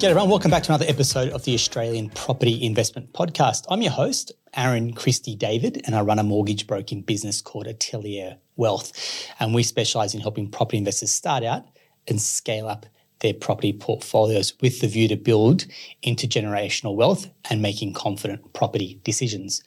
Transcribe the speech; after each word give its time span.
G'day 0.00 0.08
everyone, 0.08 0.30
welcome 0.30 0.50
back 0.50 0.62
to 0.62 0.72
another 0.72 0.86
episode 0.88 1.28
of 1.28 1.44
the 1.44 1.52
Australian 1.52 2.08
Property 2.08 2.64
Investment 2.64 3.12
Podcast. 3.12 3.66
I'm 3.68 3.82
your 3.82 3.92
host, 3.92 4.32
Aaron 4.56 4.94
Christie 4.94 5.36
David, 5.36 5.82
and 5.84 5.94
I 5.94 6.00
run 6.00 6.18
a 6.18 6.22
mortgage 6.22 6.66
broking 6.66 7.02
business 7.02 7.42
called 7.42 7.66
Atelier 7.66 8.38
Wealth. 8.56 8.92
And 9.38 9.54
we 9.54 9.62
specialize 9.62 10.14
in 10.14 10.22
helping 10.22 10.50
property 10.50 10.78
investors 10.78 11.10
start 11.10 11.44
out 11.44 11.66
and 12.08 12.18
scale 12.18 12.66
up 12.66 12.86
their 13.18 13.34
property 13.34 13.74
portfolios 13.74 14.54
with 14.62 14.80
the 14.80 14.88
view 14.88 15.06
to 15.06 15.16
build 15.16 15.66
intergenerational 16.02 16.96
wealth 16.96 17.28
and 17.50 17.60
making 17.60 17.92
confident 17.92 18.54
property 18.54 19.02
decisions. 19.04 19.62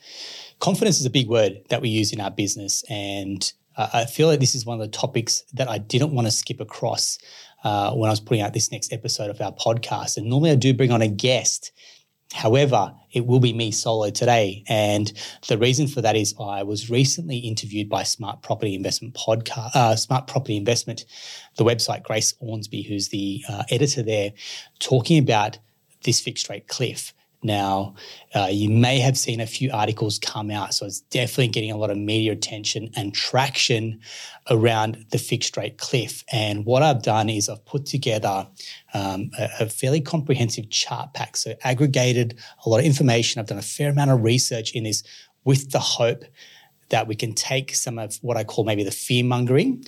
Confidence 0.60 1.00
is 1.00 1.06
a 1.06 1.12
big 1.12 1.30
word 1.30 1.62
that 1.70 1.84
we 1.84 1.90
use 1.90 2.12
in 2.12 2.20
our 2.20 2.32
business, 2.32 2.84
and 2.90 3.54
uh, 3.76 3.90
I 3.94 4.06
feel 4.06 4.28
like 4.28 4.40
this 4.40 4.56
is 4.56 4.66
one 4.66 4.82
of 4.82 4.92
the 4.92 4.98
topics 4.98 5.44
that 5.54 5.70
I 5.70 5.78
didn't 5.78 6.12
want 6.12 6.26
to 6.26 6.32
skip 6.32 6.60
across 6.60 7.20
uh, 7.64 7.94
when 7.94 8.10
I 8.10 8.12
was 8.12 8.20
putting 8.20 8.44
out 8.44 8.54
this 8.54 8.72
next 8.72 8.94
episode 8.94 9.30
of 9.30 9.40
our 9.42 9.54
podcast. 9.54 10.18
And 10.18 10.28
normally 10.28 10.52
I 10.52 10.56
do 10.56 10.74
bring 10.74 10.92
on 10.92 11.02
a 11.02 11.08
guest. 11.08 11.72
However, 12.34 12.94
it 13.12 13.28
will 13.28 13.40
be 13.40 13.54
me 13.54 13.72
solo 13.72 14.10
today. 14.10 14.64
And 14.68 15.12
the 15.48 15.58
reason 15.58 15.88
for 15.88 16.02
that 16.02 16.16
is 16.16 16.34
I 16.40 16.64
was 16.64 16.90
recently 16.90 17.38
interviewed 17.38 17.90
by 17.90 18.04
Smart 18.04 18.42
Property 18.42 18.74
Investment 18.74 19.14
Podcast, 19.14 19.76
uh, 19.76 19.96
Smart 19.96 20.26
Property 20.28 20.58
Investment, 20.58 21.06
the 21.58 21.64
website 21.64 22.02
Grace 22.04 22.34
Ormsby, 22.40 22.82
who's 22.82 23.10
the 23.10 23.44
uh, 23.48 23.64
editor 23.70 24.02
there, 24.02 24.32
talking 24.80 25.20
about 25.20 25.60
this 26.04 26.20
fixed 26.20 26.50
rate 26.50 26.68
cliff. 26.68 27.14
Now, 27.44 27.96
uh, 28.34 28.48
you 28.50 28.70
may 28.70 29.00
have 29.00 29.18
seen 29.18 29.42
a 29.42 29.46
few 29.46 29.70
articles 29.72 30.18
come 30.18 30.50
out, 30.50 30.74
so 30.74 30.86
it's 30.86 31.02
definitely 31.02 31.50
getting 31.50 31.72
a 31.72 31.78
lot 31.78 31.90
of 31.90 31.98
media 31.98 32.32
attention 32.32 32.90
and 32.96 33.14
traction 33.14 34.00
around 34.50 35.06
the 35.12 35.18
fixed 35.18 35.58
rate 35.58 35.78
cliff. 35.78 36.24
And 36.32 36.66
what 36.66 36.84
I've 36.84 37.04
done 37.04 37.30
is 37.30 37.50
I've 37.50 37.66
put 37.66 37.86
together 37.86 38.48
um, 38.94 39.30
a, 39.38 39.50
a, 39.62 39.70
fairly 39.70 40.00
comprehensive 40.02 40.70
chart 40.70 41.14
pack, 41.14 41.36
so 41.36 41.54
aggregated 41.64 42.40
a 42.66 42.70
lot 42.70 42.80
of 42.80 42.86
information. 42.86 43.40
I've 43.40 43.48
done 43.48 43.58
a 43.58 43.62
fair 43.62 43.90
amount 43.90 44.12
of 44.12 44.24
research 44.24 44.74
in 44.74 44.84
this 44.84 45.04
with 45.44 45.72
the 45.72 45.80
hope 45.80 46.24
that 46.90 47.08
we 47.08 47.16
can 47.16 47.34
take 47.34 47.76
some 47.76 48.00
of 48.00 48.16
what 48.22 48.38
I 48.38 48.44
call 48.44 48.64
maybe 48.64 48.84
the 48.84 48.92
fear 48.92 49.24
mongering, 49.24 49.84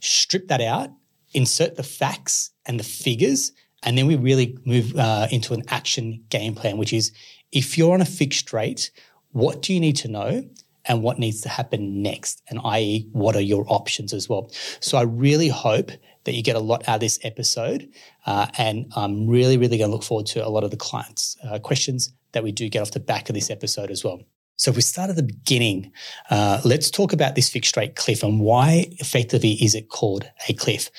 strip 0.00 0.48
that 0.48 0.60
out, 0.60 0.90
insert 1.32 1.76
the 1.76 1.82
facts 1.82 2.50
and 2.66 2.78
the 2.78 2.84
figures 2.84 3.52
and 3.82 3.96
then 3.96 4.06
we 4.06 4.16
really 4.16 4.58
move 4.64 4.96
uh, 4.96 5.26
into 5.30 5.54
an 5.54 5.62
action 5.68 6.24
game 6.28 6.54
plan, 6.54 6.76
which 6.76 6.92
is 6.92 7.12
if 7.52 7.78
you're 7.78 7.94
on 7.94 8.00
a 8.00 8.06
fixed 8.06 8.52
rate, 8.52 8.90
what 9.32 9.62
do 9.62 9.72
you 9.72 9.80
need 9.80 9.96
to 9.96 10.08
know? 10.08 10.44
And 10.86 11.02
what 11.02 11.18
needs 11.18 11.42
to 11.42 11.48
happen 11.48 12.02
next? 12.02 12.42
And 12.48 12.58
i.e., 12.64 13.06
what 13.12 13.36
are 13.36 13.42
your 13.42 13.64
options 13.68 14.12
as 14.12 14.28
well? 14.28 14.50
So 14.80 14.96
I 14.96 15.02
really 15.02 15.48
hope 15.48 15.90
that 16.24 16.34
you 16.34 16.42
get 16.42 16.56
a 16.56 16.60
lot 16.60 16.88
out 16.88 16.96
of 16.96 17.00
this 17.00 17.18
episode. 17.22 17.88
Uh, 18.26 18.46
and 18.56 18.90
I'm 18.96 19.26
really, 19.26 19.56
really 19.56 19.78
going 19.78 19.90
to 19.90 19.94
look 19.94 20.02
forward 20.02 20.26
to 20.26 20.44
a 20.44 20.48
lot 20.48 20.64
of 20.64 20.70
the 20.70 20.76
clients' 20.76 21.36
uh, 21.44 21.58
questions 21.58 22.12
that 22.32 22.42
we 22.42 22.50
do 22.50 22.68
get 22.68 22.82
off 22.82 22.92
the 22.92 23.00
back 23.00 23.28
of 23.28 23.34
this 23.34 23.50
episode 23.50 23.90
as 23.90 24.04
well. 24.04 24.22
So 24.60 24.70
if 24.70 24.76
we 24.76 24.82
start 24.82 25.08
at 25.08 25.16
the 25.16 25.22
beginning, 25.22 25.90
uh, 26.28 26.60
let's 26.66 26.90
talk 26.90 27.14
about 27.14 27.34
this 27.34 27.48
fixed 27.48 27.78
rate 27.78 27.96
cliff 27.96 28.22
and 28.22 28.40
why 28.40 28.88
effectively 28.98 29.52
is 29.52 29.74
it 29.74 29.88
called 29.88 30.30
a 30.50 30.52
cliff. 30.52 30.90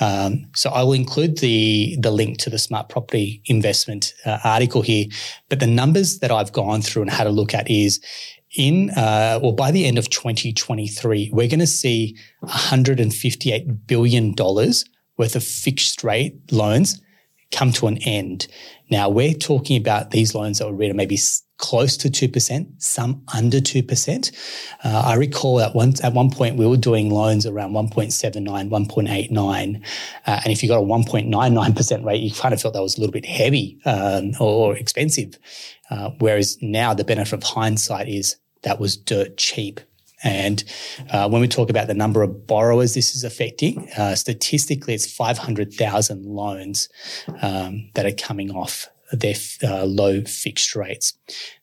Um, 0.00 0.46
so 0.54 0.70
I 0.70 0.84
will 0.84 0.92
include 0.92 1.38
the 1.38 1.96
the 2.00 2.12
link 2.12 2.38
to 2.38 2.50
the 2.50 2.60
smart 2.60 2.88
property 2.88 3.42
investment 3.46 4.14
uh, 4.24 4.38
article 4.44 4.82
here, 4.82 5.06
but 5.48 5.58
the 5.58 5.66
numbers 5.66 6.20
that 6.20 6.30
I've 6.30 6.52
gone 6.52 6.80
through 6.80 7.02
and 7.02 7.10
had 7.10 7.26
a 7.26 7.30
look 7.30 7.54
at 7.54 7.68
is 7.68 8.00
in 8.56 8.90
uh, 8.90 9.40
or 9.42 9.52
by 9.52 9.72
the 9.72 9.84
end 9.84 9.98
of 9.98 10.08
2023, 10.10 11.30
we're 11.32 11.48
going 11.48 11.58
to 11.58 11.66
see 11.66 12.16
158 12.42 13.88
billion 13.88 14.32
dollars 14.32 14.84
worth 15.16 15.34
of 15.34 15.42
fixed 15.42 16.04
rate 16.04 16.36
loans 16.52 17.02
come 17.50 17.72
to 17.72 17.88
an 17.88 17.98
end. 18.04 18.46
Now 18.90 19.08
we're 19.08 19.34
talking 19.34 19.76
about 19.76 20.12
these 20.12 20.36
loans 20.36 20.60
that 20.60 20.68
were 20.68 20.74
written 20.74 20.96
maybe 20.96 21.18
close 21.58 21.96
to 21.98 22.08
2%, 22.08 22.80
some 22.80 23.22
under 23.34 23.58
2%. 23.58 24.32
Uh, 24.84 25.02
I 25.04 25.14
recall 25.14 25.60
at 25.60 25.74
one, 25.74 25.92
at 26.02 26.14
one 26.14 26.30
point 26.30 26.56
we 26.56 26.66
were 26.66 26.76
doing 26.76 27.10
loans 27.10 27.46
around 27.46 27.72
1.79, 27.72 28.70
1.89. 28.70 29.84
Uh, 30.26 30.40
and 30.44 30.52
if 30.52 30.62
you 30.62 30.68
got 30.68 30.78
a 30.78 30.86
1.99% 30.86 32.04
rate, 32.04 32.22
you 32.22 32.30
kind 32.30 32.54
of 32.54 32.62
felt 32.62 32.74
that 32.74 32.82
was 32.82 32.96
a 32.96 33.00
little 33.00 33.12
bit 33.12 33.26
heavy 33.26 33.78
um, 33.84 34.32
or, 34.40 34.76
expensive. 34.76 35.38
Uh, 35.90 36.10
whereas 36.18 36.58
now 36.62 36.94
the 36.94 37.04
benefit 37.04 37.32
of 37.34 37.42
hindsight 37.42 38.08
is 38.08 38.36
that 38.62 38.78
was 38.78 38.96
dirt 38.96 39.36
cheap. 39.36 39.80
And 40.22 40.62
uh, 41.10 41.28
when 41.28 41.40
we 41.40 41.48
talk 41.48 41.70
about 41.70 41.86
the 41.86 41.94
number 41.94 42.22
of 42.22 42.46
borrowers 42.46 42.94
this 42.94 43.14
is 43.14 43.24
affecting, 43.24 43.88
uh, 43.96 44.14
statistically, 44.14 44.94
it's 44.94 45.10
500,000 45.10 46.24
loans 46.24 46.88
um, 47.40 47.90
that 47.94 48.06
are 48.06 48.12
coming 48.12 48.50
off 48.50 48.88
their 49.12 49.34
uh, 49.62 49.84
low 49.84 50.22
fixed 50.22 50.74
rates. 50.76 51.14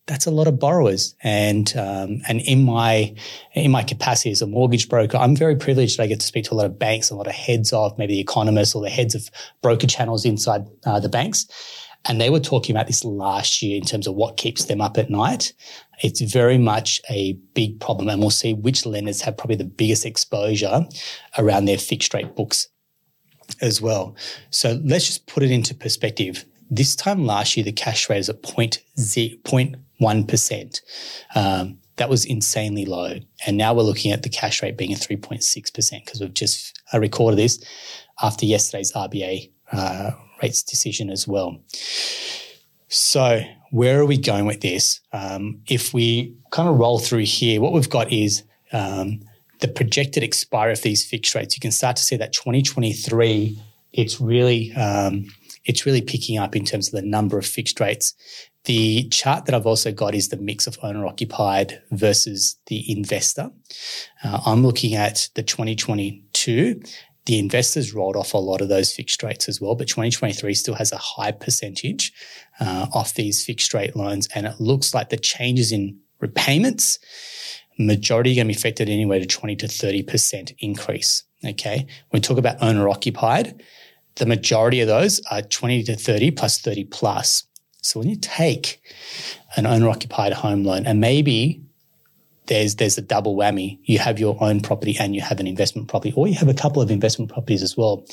That's 0.08 0.26
a 0.26 0.32
lot 0.32 0.48
of 0.48 0.60
borrowers, 0.60 1.16
and 1.24 1.72
um, 1.76 2.22
and 2.28 2.42
in 2.42 2.64
my 2.64 3.16
in 3.54 3.72
my 3.72 3.84
capacity 3.84 4.32
as 4.32 4.42
a 4.42 4.48
mortgage 4.48 4.88
broker, 4.88 5.18
I'm 5.18 5.36
very 5.36 5.56
privileged 5.56 5.98
that 5.98 6.04
I 6.04 6.08
get 6.08 6.20
to 6.20 6.26
speak 6.26 6.46
to 6.46 6.54
a 6.54 6.56
lot 6.56 6.66
of 6.68 6.78
banks, 6.78 7.10
a 7.10 7.16
lot 7.16 7.28
of 7.28 7.34
heads 7.34 7.74
of 7.74 7.98
maybe 7.98 8.14
the 8.14 8.20
economists 8.20 8.76
or 8.76 8.84
the 8.84 8.90
heads 8.90 9.16
of 9.16 9.30
broker 9.62 9.88
channels 9.88 10.26
inside 10.26 10.66
uh, 10.86 11.00
the 11.00 11.10
banks. 11.10 11.48
And 12.08 12.22
they 12.22 12.30
were 12.30 12.40
talking 12.40 12.76
about 12.76 12.86
this 12.86 13.04
last 13.04 13.62
year 13.64 13.78
in 13.78 13.84
terms 13.84 14.06
of 14.06 14.14
what 14.14 14.38
keeps 14.38 14.66
them 14.66 14.80
up 14.80 14.98
at 14.98 15.10
night. 15.10 15.54
It's 16.04 16.22
very 16.22 16.58
much 16.58 17.02
a 17.10 17.34
big 17.54 17.80
problem. 17.80 18.10
And 18.10 18.22
we'll 18.22 18.30
see 18.30 18.54
which 18.54 18.86
lenders 18.86 19.22
have 19.22 19.38
probably 19.38 19.56
the 19.56 19.64
biggest 19.64 20.06
exposure 20.06 20.86
around 21.38 21.66
their 21.66 21.80
fixed 21.80 22.14
rate 22.14 22.36
books 22.36 22.68
as 23.62 23.82
well. 23.82 24.16
So 24.52 24.80
let's 24.84 25.08
just 25.08 25.26
put 25.26 25.42
it 25.44 25.52
into 25.52 25.74
perspective. 25.74 26.46
This 26.70 26.96
time 26.96 27.26
last 27.26 27.56
year, 27.56 27.64
the 27.64 27.72
cash 27.72 28.10
rate 28.10 28.20
is 28.20 28.30
at 28.30 28.42
0.1%. 28.42 30.82
Um, 31.36 31.78
that 31.98 32.10
was 32.10 32.26
insanely 32.26 32.86
low. 32.86 33.20
And 33.46 33.58
now 33.58 33.74
we're 33.74 33.84
looking 33.84 34.12
at 34.12 34.24
the 34.24 34.30
cash 34.30 34.62
rate 34.62 34.78
being 34.78 34.94
at 34.94 35.00
3.6% 35.00 36.06
because 36.06 36.20
we've 36.20 36.34
just 36.34 36.82
recorded 36.94 37.38
this 37.38 37.64
after 38.22 38.46
yesterday's 38.46 38.92
RBA 38.94 39.52
uh, 39.72 40.12
rates 40.42 40.64
decision 40.64 41.10
as 41.10 41.28
well. 41.28 41.60
So, 42.88 43.42
where 43.72 44.00
are 44.00 44.06
we 44.06 44.18
going 44.18 44.46
with 44.46 44.62
this? 44.62 45.02
Um, 45.12 45.62
if 45.68 45.94
we 45.94 46.36
kind 46.52 46.70
of 46.70 46.78
roll 46.78 47.00
through 47.00 47.26
here, 47.26 47.60
what 47.60 47.74
we've 47.74 47.90
got 47.90 48.12
is 48.12 48.44
um, 48.72 49.22
the 49.60 49.68
projected 49.68 50.24
expiry 50.24 50.72
of 50.72 50.82
these 50.82 51.06
fixed 51.06 51.36
rates. 51.36 51.56
You 51.56 51.62
can 51.62 51.72
start 51.72 51.96
to 51.98 52.04
see 52.04 52.16
that 52.18 52.34
2023, 52.34 53.60
it's 53.94 54.22
really 54.22 54.74
um, 54.74 55.26
it's 55.66 55.86
really 55.86 56.02
picking 56.02 56.38
up 56.38 56.56
in 56.56 56.66
terms 56.66 56.88
of 56.88 56.94
the 56.94 57.08
number 57.08 57.38
of 57.38 57.46
fixed 57.46 57.80
rates. 57.80 58.14
The 58.66 59.08
chart 59.10 59.46
that 59.46 59.54
I've 59.54 59.68
also 59.68 59.92
got 59.92 60.16
is 60.16 60.30
the 60.30 60.38
mix 60.38 60.66
of 60.66 60.80
owner 60.82 61.06
occupied 61.06 61.82
versus 61.92 62.58
the 62.66 62.92
investor. 62.92 63.52
Uh, 64.24 64.40
I'm 64.46 64.64
looking 64.64 64.96
at 64.96 65.30
the 65.36 65.44
2022 65.44 66.82
the 67.26 67.40
investors 67.40 67.94
rolled 67.94 68.16
off 68.16 68.34
a 68.34 68.38
lot 68.38 68.62
of 68.62 68.70
those 68.70 68.94
fixed 68.94 69.24
rates 69.24 69.50
as 69.50 69.60
well, 69.60 69.76
but 69.76 69.88
2023 69.88 70.54
still 70.54 70.76
has 70.76 70.92
a 70.92 70.98
high 70.98 71.32
percentage 71.32 72.14
uh, 72.60 72.88
off 72.94 73.16
these 73.16 73.44
fixed 73.44 73.74
rate 73.74 73.96
loans. 73.96 74.28
And 74.36 74.46
it 74.46 74.60
looks 74.60 74.94
like 74.94 75.10
the 75.10 75.18
changes 75.18 75.72
in 75.72 75.98
repayments, 76.20 77.00
majority 77.78 78.32
are 78.32 78.36
going 78.36 78.48
to 78.48 78.54
be 78.54 78.58
affected 78.58 78.90
anywhere 78.90 79.20
to 79.20 79.26
20 79.26 79.56
to 79.58 79.68
30% 79.68 80.56
increase. 80.60 81.24
Okay. 81.44 81.78
When 82.10 82.20
we 82.20 82.22
talk 82.22 82.38
about 82.38 82.62
owner 82.62 82.88
occupied, 82.90 83.62
the 84.16 84.26
majority 84.26 84.82
of 84.82 84.88
those 84.88 85.22
are 85.32 85.42
20 85.42 85.84
to 85.84 85.96
30 85.96 86.32
plus 86.32 86.60
30 86.60 86.86
plus. 86.86 87.44
So 87.82 88.00
when 88.00 88.10
you 88.10 88.16
take 88.16 88.82
an 89.58 89.66
owner 89.66 89.90
occupied 89.90 90.34
home 90.34 90.64
loan 90.64 90.86
and 90.86 91.00
maybe 91.00 91.66
there's 92.48 92.76
there's 92.76 92.98
a 92.98 93.02
double 93.02 93.36
whammy. 93.36 93.80
You 93.84 94.00
have 94.00 94.20
your 94.20 94.38
own 94.42 94.62
property 94.62 94.96
and 95.00 95.16
you 95.16 95.22
have 95.22 95.40
an 95.40 95.48
investment 95.48 95.88
property, 95.88 96.14
or 96.16 96.28
you 96.28 96.36
have 96.36 96.48
a 96.50 96.54
couple 96.54 96.82
of 96.82 96.92
investment 96.92 97.32
properties 97.32 97.64
as 97.64 97.76
well. 97.76 98.06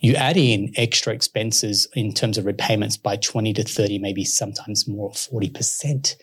You 0.00 0.14
add 0.14 0.36
in 0.36 0.72
extra 0.76 1.12
expenses 1.12 1.86
in 1.94 2.12
terms 2.12 2.38
of 2.38 2.46
repayments 2.46 2.96
by 2.96 3.16
20 3.16 3.52
to 3.54 3.64
30, 3.64 3.98
maybe 3.98 4.24
sometimes 4.24 4.88
more 4.88 5.10
40%. 5.10 6.16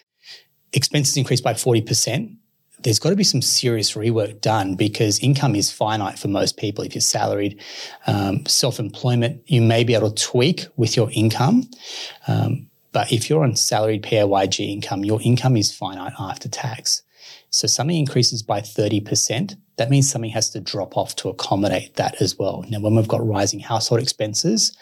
Expenses 0.73 1.17
increase 1.17 1.41
by 1.41 1.53
40%. 1.53 2.37
There's 2.83 2.99
got 2.99 3.09
to 3.09 3.15
be 3.15 3.23
some 3.23 3.41
serious 3.41 3.93
rework 3.93 4.41
done 4.41 4.75
because 4.75 5.19
income 5.19 5.55
is 5.55 5.71
finite 5.71 6.19
for 6.19 6.27
most 6.27 6.57
people. 6.57 6.83
If 6.83 6.93
you're 6.93 7.01
salaried, 7.01 7.59
um, 8.07 8.45
self 8.45 8.79
employment, 8.79 9.41
you 9.47 9.61
may 9.61 9.83
be 9.83 9.95
able 9.95 10.11
to 10.11 10.23
tweak 10.23 10.67
with 10.75 10.95
your 10.95 11.09
income. 11.13 11.69
Um, 12.27 12.67
but 12.91 13.11
if 13.11 13.29
you're 13.29 13.43
on 13.43 13.55
salaried 13.55 14.03
PAYG 14.03 14.71
income, 14.71 15.03
your 15.03 15.19
income 15.23 15.57
is 15.57 15.73
finite 15.73 16.13
after 16.19 16.47
tax. 16.47 17.01
So 17.49 17.67
something 17.67 17.97
increases 17.97 18.43
by 18.43 18.61
30%, 18.61 19.55
that 19.77 19.89
means 19.89 20.09
something 20.09 20.31
has 20.31 20.49
to 20.51 20.59
drop 20.59 20.97
off 20.97 21.15
to 21.17 21.29
accommodate 21.29 21.95
that 21.95 22.21
as 22.21 22.37
well. 22.37 22.63
Now, 22.69 22.79
when 22.79 22.95
we've 22.95 23.07
got 23.07 23.25
rising 23.25 23.59
household 23.59 24.01
expenses, 24.01 24.75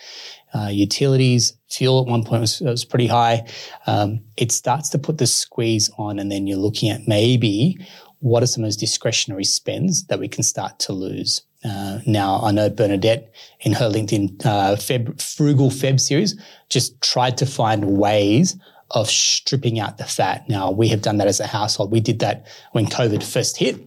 uh, 0.54 0.70
utilities, 0.72 1.54
fuel 1.70 2.02
at 2.02 2.08
one 2.08 2.24
point 2.24 2.42
was, 2.42 2.62
was 2.62 2.86
pretty 2.86 3.08
high. 3.08 3.48
Um, 3.88 4.22
it 4.38 4.52
starts 4.52 4.90
to 4.90 5.00
put 5.00 5.18
the 5.18 5.28
squeeze 5.28 5.90
on, 5.98 6.20
and 6.20 6.32
then 6.32 6.48
you're 6.48 6.58
looking 6.58 6.90
at 6.90 7.08
maybe 7.08 7.78
what 8.20 8.44
are 8.44 8.48
some 8.48 8.64
of 8.64 8.68
those 8.68 8.78
discretionary 8.78 9.44
spends 9.44 10.06
that 10.06 10.20
we 10.20 10.28
can 10.28 10.44
start 10.44 10.78
to 10.80 10.94
lose. 10.94 11.42
Uh, 11.64 12.00
now, 12.06 12.42
I 12.44 12.52
know 12.52 12.70
Bernadette 12.70 13.34
in 13.62 13.74
her 13.74 13.90
LinkedIn 13.90 14.46
uh, 14.46 14.76
Feb, 14.76 15.22
Frugal 15.22 15.70
Feb 15.70 16.00
series 16.00 16.40
just 16.70 17.00
tried 17.02 17.38
to 17.38 17.46
find 17.46 17.98
ways 17.98 18.58
of 18.92 19.10
stripping 19.10 19.80
out 19.80 19.98
the 19.98 20.04
fat. 20.04 20.48
Now, 20.50 20.70
we 20.72 20.88
have 20.90 21.02
done 21.02 21.18
that 21.18 21.28
as 21.28 21.40
a 21.40 21.48
household. 21.48 21.92
We 21.92 22.00
did 22.00 22.20
that 22.20 22.48
when 22.74 22.88
COVID 22.88 23.24
first 23.24 23.58
hit. 23.58 23.78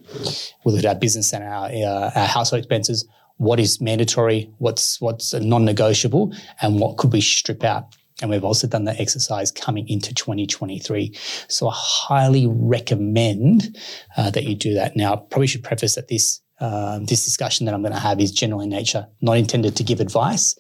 We 0.65 0.73
looked 0.73 0.85
at 0.85 0.95
our 0.95 0.99
business 0.99 1.33
and 1.33 1.45
our, 1.45 1.67
uh, 1.67 2.11
our 2.15 2.27
household 2.27 2.61
expenses. 2.61 3.07
What 3.37 3.59
is 3.61 3.81
mandatory? 3.81 4.51
What's 4.59 5.01
what's 5.01 5.35
non-negotiable? 5.35 6.35
And 6.63 6.79
what 6.79 6.97
could 6.97 7.13
we 7.13 7.21
strip 7.21 7.65
out? 7.65 7.97
And 8.23 8.31
we've 8.31 8.45
also 8.45 8.69
done 8.69 8.85
the 8.85 8.99
exercise 9.01 9.51
coming 9.51 9.89
into 9.89 10.15
2023. 10.15 11.17
So 11.49 11.69
I 11.69 11.73
highly 11.75 12.47
recommend 12.47 13.77
uh, 14.17 14.31
that 14.31 14.45
you 14.45 14.55
do 14.55 14.75
that. 14.75 14.95
Now, 14.95 15.15
I 15.15 15.17
probably 15.17 15.49
should 15.49 15.65
preface 15.65 15.97
that 15.97 16.09
this 16.09 16.41
um, 16.61 17.07
this 17.07 17.25
discussion 17.25 17.67
that 17.67 17.75
I'm 17.75 17.83
going 17.83 17.93
to 17.93 17.99
have 17.99 18.21
is 18.21 18.31
general 18.31 18.61
in 18.61 18.71
nature, 18.71 19.09
not 19.21 19.37
intended 19.37 19.75
to 19.77 19.83
give 19.83 20.01
advice. 20.01 20.57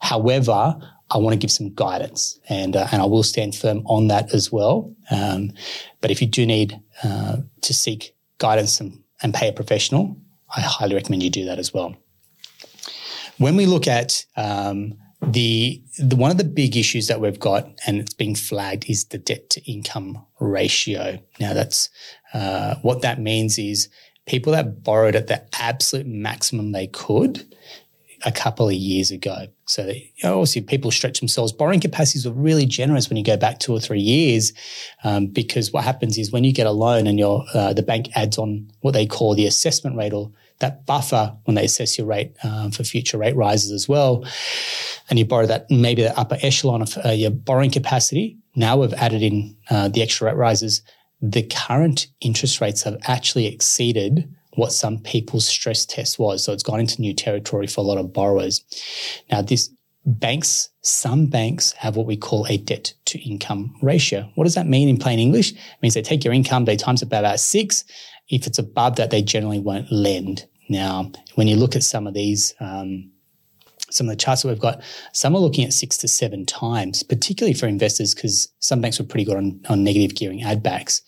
However, 0.00 0.76
I 1.10 1.18
want 1.18 1.32
to 1.32 1.38
give 1.38 1.50
some 1.50 1.74
guidance, 1.74 2.38
and 2.48 2.76
uh, 2.76 2.86
and 2.92 3.02
I 3.02 3.06
will 3.06 3.22
stand 3.22 3.54
firm 3.54 3.82
on 3.86 4.08
that 4.08 4.32
as 4.34 4.52
well. 4.52 4.94
Um, 5.10 5.52
but 6.00 6.10
if 6.10 6.20
you 6.20 6.28
do 6.28 6.46
need 6.46 6.78
uh, 7.02 7.38
to 7.62 7.74
seek 7.74 8.14
guidance 8.38 8.80
and, 8.80 9.02
and 9.22 9.34
pay 9.34 9.48
a 9.48 9.52
professional, 9.52 10.16
I 10.54 10.60
highly 10.60 10.94
recommend 10.94 11.22
you 11.22 11.30
do 11.30 11.46
that 11.46 11.58
as 11.58 11.74
well. 11.74 11.96
When 13.40 13.56
we 13.56 13.64
look 13.64 13.88
at 13.88 14.26
um, 14.36 14.98
the, 15.22 15.82
the 15.98 16.14
one 16.14 16.30
of 16.30 16.36
the 16.36 16.44
big 16.44 16.76
issues 16.76 17.06
that 17.06 17.22
we've 17.22 17.40
got, 17.40 17.66
and 17.86 17.98
it's 17.98 18.12
being 18.12 18.34
flagged, 18.34 18.84
is 18.86 19.06
the 19.06 19.16
debt 19.16 19.48
to 19.48 19.62
income 19.62 20.26
ratio. 20.40 21.18
Now, 21.40 21.54
that's 21.54 21.88
uh, 22.34 22.74
what 22.82 23.00
that 23.00 23.18
means 23.18 23.58
is 23.58 23.88
people 24.26 24.52
that 24.52 24.84
borrowed 24.84 25.16
at 25.16 25.28
the 25.28 25.42
absolute 25.58 26.06
maximum 26.06 26.72
they 26.72 26.88
could 26.88 27.46
a 28.26 28.30
couple 28.30 28.68
of 28.68 28.74
years 28.74 29.10
ago. 29.10 29.46
So 29.64 29.86
you 29.86 30.04
know, 30.22 30.34
obviously 30.34 30.60
people 30.60 30.90
stretch 30.90 31.20
themselves. 31.20 31.50
Borrowing 31.50 31.80
capacities 31.80 32.26
were 32.26 32.34
really 32.34 32.66
generous 32.66 33.08
when 33.08 33.16
you 33.16 33.24
go 33.24 33.38
back 33.38 33.58
two 33.58 33.72
or 33.72 33.80
three 33.80 34.02
years, 34.02 34.52
um, 35.02 35.28
because 35.28 35.72
what 35.72 35.84
happens 35.84 36.18
is 36.18 36.30
when 36.30 36.44
you 36.44 36.52
get 36.52 36.66
a 36.66 36.72
loan 36.72 37.06
and 37.06 37.18
your 37.18 37.46
uh, 37.54 37.72
the 37.72 37.82
bank 37.82 38.10
adds 38.14 38.36
on 38.36 38.70
what 38.80 38.92
they 38.92 39.06
call 39.06 39.34
the 39.34 39.46
assessment 39.46 39.96
rate 39.96 40.12
or 40.12 40.30
that 40.60 40.86
buffer 40.86 41.36
when 41.44 41.54
they 41.56 41.64
assess 41.64 41.98
your 41.98 42.06
rate 42.06 42.34
um, 42.44 42.70
for 42.70 42.84
future 42.84 43.18
rate 43.18 43.36
rises 43.36 43.72
as 43.72 43.88
well, 43.88 44.24
and 45.08 45.18
you 45.18 45.24
borrow 45.24 45.46
that 45.46 45.70
maybe 45.70 46.02
the 46.02 46.18
upper 46.18 46.38
echelon 46.42 46.82
of 46.82 46.96
uh, 47.04 47.10
your 47.10 47.30
borrowing 47.30 47.70
capacity. 47.70 48.38
Now 48.54 48.76
we've 48.76 48.94
added 48.94 49.22
in 49.22 49.56
uh, 49.70 49.88
the 49.88 50.02
extra 50.02 50.28
rate 50.28 50.36
rises. 50.36 50.82
The 51.22 51.42
current 51.42 52.06
interest 52.20 52.60
rates 52.60 52.82
have 52.84 52.96
actually 53.02 53.46
exceeded 53.46 54.28
what 54.54 54.72
some 54.72 54.98
people's 54.98 55.46
stress 55.46 55.86
test 55.86 56.18
was. 56.18 56.42
So 56.42 56.52
it's 56.52 56.62
gone 56.62 56.80
into 56.80 57.00
new 57.00 57.14
territory 57.14 57.66
for 57.66 57.80
a 57.80 57.84
lot 57.84 57.98
of 57.98 58.12
borrowers. 58.12 58.64
Now, 59.30 59.42
this 59.42 59.70
banks, 60.06 60.68
some 60.82 61.26
banks 61.26 61.72
have 61.72 61.96
what 61.96 62.06
we 62.06 62.16
call 62.16 62.46
a 62.48 62.56
debt 62.56 62.94
to 63.06 63.18
income 63.20 63.74
ratio. 63.82 64.30
What 64.34 64.44
does 64.44 64.54
that 64.54 64.66
mean 64.66 64.88
in 64.88 64.96
plain 64.96 65.18
English? 65.18 65.52
It 65.52 65.58
means 65.82 65.94
they 65.94 66.02
take 66.02 66.24
your 66.24 66.34
income, 66.34 66.64
they 66.64 66.76
times 66.76 67.02
it 67.02 67.08
by 67.08 67.18
about 67.18 67.40
six. 67.40 67.84
If 68.28 68.46
it's 68.46 68.58
above 68.58 68.96
that, 68.96 69.10
they 69.10 69.22
generally 69.22 69.58
won't 69.58 69.90
lend. 69.90 70.46
Now, 70.70 71.10
when 71.34 71.48
you 71.48 71.56
look 71.56 71.74
at 71.74 71.82
some 71.82 72.06
of 72.06 72.14
these, 72.14 72.54
um, 72.60 73.10
some 73.90 74.08
of 74.08 74.12
the 74.12 74.22
charts 74.22 74.42
that 74.42 74.48
we've 74.48 74.58
got, 74.60 74.80
some 75.12 75.34
are 75.34 75.40
looking 75.40 75.64
at 75.64 75.72
six 75.72 75.98
to 75.98 76.08
seven 76.08 76.46
times, 76.46 77.02
particularly 77.02 77.54
for 77.54 77.66
investors, 77.66 78.14
because 78.14 78.48
some 78.60 78.80
banks 78.80 79.00
were 79.00 79.04
pretty 79.04 79.24
good 79.24 79.36
on, 79.36 79.60
on 79.68 79.82
negative 79.82 80.16
gearing 80.16 80.44
add 80.44 80.62
backs. 80.62 81.02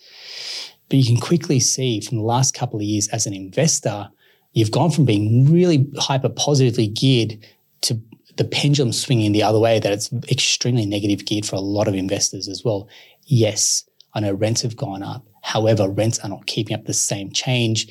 But 0.89 0.97
you 0.97 1.05
can 1.05 1.15
quickly 1.15 1.61
see 1.61 2.01
from 2.01 2.17
the 2.17 2.25
last 2.25 2.53
couple 2.53 2.77
of 2.77 2.83
years 2.83 3.07
as 3.07 3.25
an 3.25 3.33
investor, 3.33 4.09
you've 4.51 4.69
gone 4.71 4.91
from 4.91 5.05
being 5.05 5.49
really 5.49 5.89
hyper 5.97 6.29
positively 6.29 6.87
geared 6.87 7.39
to 7.81 8.01
the 8.35 8.43
pendulum 8.43 8.91
swinging 8.91 9.31
the 9.31 9.43
other 9.43 9.59
way, 9.59 9.79
that 9.79 9.93
it's 9.93 10.11
extremely 10.29 10.85
negative 10.85 11.25
geared 11.25 11.45
for 11.45 11.55
a 11.55 11.61
lot 11.61 11.87
of 11.87 11.93
investors 11.93 12.49
as 12.49 12.65
well. 12.65 12.89
Yes, 13.23 13.87
I 14.13 14.19
know 14.19 14.33
rents 14.33 14.61
have 14.63 14.75
gone 14.75 15.03
up. 15.03 15.25
However, 15.41 15.87
rents 15.87 16.19
are 16.19 16.29
not 16.29 16.47
keeping 16.47 16.75
up 16.75 16.83
the 16.83 16.93
same 16.93 17.31
change 17.31 17.87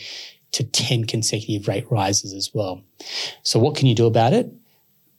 to 0.53 0.65
10 0.65 1.05
consecutive 1.05 1.69
rate 1.69 1.87
rises 1.91 2.33
as 2.33 2.51
well. 2.55 2.83
So 3.43 3.59
what 3.59 3.77
can 3.77 3.87
you 3.87 3.95
do 3.95 4.07
about 4.07 4.33
it? 4.33 4.53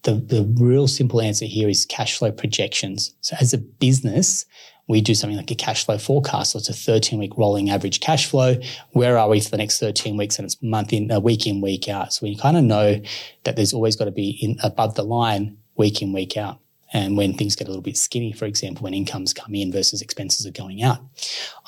The, 0.03 0.15
the 0.15 0.43
real 0.59 0.87
simple 0.87 1.21
answer 1.21 1.45
here 1.45 1.69
is 1.69 1.85
cash 1.85 2.17
flow 2.17 2.31
projections. 2.31 3.15
So 3.21 3.35
as 3.39 3.53
a 3.53 3.57
business, 3.57 4.45
we 4.87 4.99
do 4.99 5.15
something 5.15 5.37
like 5.37 5.49
a 5.49 5.55
cash 5.55 5.85
flow 5.85 5.97
forecast. 5.97 6.51
So 6.51 6.59
it's 6.59 6.69
a 6.69 6.73
13 6.73 7.17
week 7.17 7.37
rolling 7.37 7.69
average 7.69 7.99
cash 7.99 8.25
flow. 8.25 8.55
Where 8.91 9.17
are 9.17 9.29
we 9.29 9.39
for 9.39 9.49
the 9.49 9.57
next 9.57 9.79
13 9.79 10.17
weeks? 10.17 10.37
And 10.37 10.45
it's 10.45 10.61
month 10.61 10.91
in, 10.91 11.09
uh, 11.09 11.19
week 11.19 11.47
in, 11.47 11.61
week 11.61 11.87
out. 11.87 12.13
So 12.13 12.25
we 12.25 12.35
kind 12.35 12.57
of 12.57 12.63
know 12.63 13.01
that 13.45 13.55
there's 13.55 13.73
always 13.73 13.95
got 13.95 14.05
to 14.05 14.11
be 14.11 14.37
in 14.41 14.57
above 14.61 14.95
the 14.95 15.03
line 15.03 15.57
week 15.77 16.01
in, 16.01 16.11
week 16.11 16.35
out 16.35 16.59
and 16.93 17.17
when 17.17 17.33
things 17.33 17.55
get 17.55 17.67
a 17.67 17.71
little 17.71 17.81
bit 17.81 17.97
skinny, 17.97 18.31
for 18.31 18.45
example, 18.45 18.83
when 18.83 18.93
incomes 18.93 19.33
come 19.33 19.55
in 19.55 19.71
versus 19.71 20.01
expenses 20.01 20.45
are 20.45 20.51
going 20.51 20.83
out. 20.83 20.99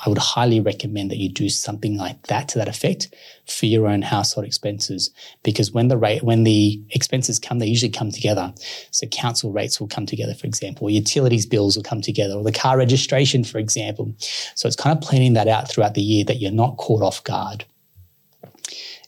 I 0.04 0.08
would 0.08 0.18
highly 0.18 0.60
recommend 0.60 1.10
that 1.10 1.16
you 1.16 1.28
do 1.28 1.48
something 1.48 1.96
like 1.96 2.28
that 2.28 2.48
to 2.50 2.58
that 2.58 2.68
effect 2.68 3.12
for 3.46 3.66
your 3.66 3.88
own 3.88 4.02
household 4.02 4.46
expenses. 4.46 5.10
Because 5.42 5.72
when 5.72 5.88
the 5.88 5.98
rate, 5.98 6.22
when 6.22 6.44
the 6.44 6.80
expenses 6.90 7.40
come, 7.40 7.58
they 7.58 7.66
usually 7.66 7.90
come 7.90 8.12
together. 8.12 8.54
So 8.92 9.08
council 9.08 9.52
rates 9.52 9.80
will 9.80 9.88
come 9.88 10.06
together, 10.06 10.34
for 10.34 10.46
example, 10.46 10.86
or 10.86 10.90
utilities 10.90 11.44
bills 11.44 11.76
will 11.76 11.82
come 11.82 12.02
together, 12.02 12.34
or 12.34 12.44
the 12.44 12.52
car 12.52 12.78
registration, 12.78 13.42
for 13.42 13.58
example. 13.58 14.14
So 14.54 14.68
it's 14.68 14.76
kind 14.76 14.96
of 14.96 15.02
planning 15.02 15.32
that 15.32 15.48
out 15.48 15.68
throughout 15.68 15.94
the 15.94 16.02
year 16.02 16.24
that 16.24 16.36
you're 16.36 16.52
not 16.52 16.76
caught 16.76 17.02
off 17.02 17.24
guard. 17.24 17.64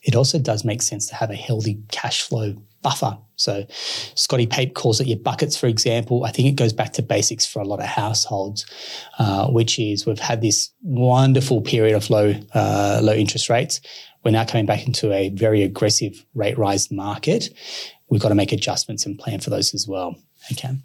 It 0.03 0.17
also 0.17 0.39
does 0.39 0.65
make 0.65 0.83
sense 0.83 1.07
to 1.09 1.15
have 1.15 1.31
a 1.31 1.37
healthy 1.37 1.79
cash 1.91 2.23
flow 2.23 2.57
buffer. 2.83 3.19
So 3.37 3.65
Scotty 4.15 4.47
Pape 4.47 4.75
calls 4.75 5.01
it 5.01 5.07
your 5.07 5.19
buckets, 5.19 5.57
for 5.57 5.67
example. 5.67 6.25
I 6.25 6.33
think 6.33 6.49
it 6.49 6.57
goes 6.57 6.73
back 6.73 6.93
to 6.95 7.03
basics 7.03 7.47
for 7.47 7.61
a 7.61 7.65
lot 7.65 7.81
of 7.81 7.87
households, 7.87 8.67
uh, 9.19 9.49
which 9.49 9.79
is 9.79 10.07
we've 10.07 10.19
had 10.19 10.41
this 10.41 10.71
wonderful 10.83 11.61
period 11.61 11.95
of 11.95 12.11
low 12.11 12.35
uh, 12.55 13.01
low 13.03 13.15
interest 13.15 13.49
rates. 13.49 13.81
We're 14.25 14.33
now 14.33 14.45
coming 14.45 14.67
back 14.67 14.87
into 14.87 15.13
a 15.13 15.31
very 15.31 15.63
aggressive 15.63 16.25
rate 16.35 16.59
rise 16.59 16.91
market. 16.91 17.51
We've 18.11 18.21
got 18.21 18.31
to 18.31 18.35
make 18.35 18.53
adjustments 18.53 19.07
and 19.07 19.19
plan 19.19 19.41
for 19.41 19.51
those 19.51 19.75
as 19.75 19.87
well. 19.87 20.17
Okay. 20.53 20.77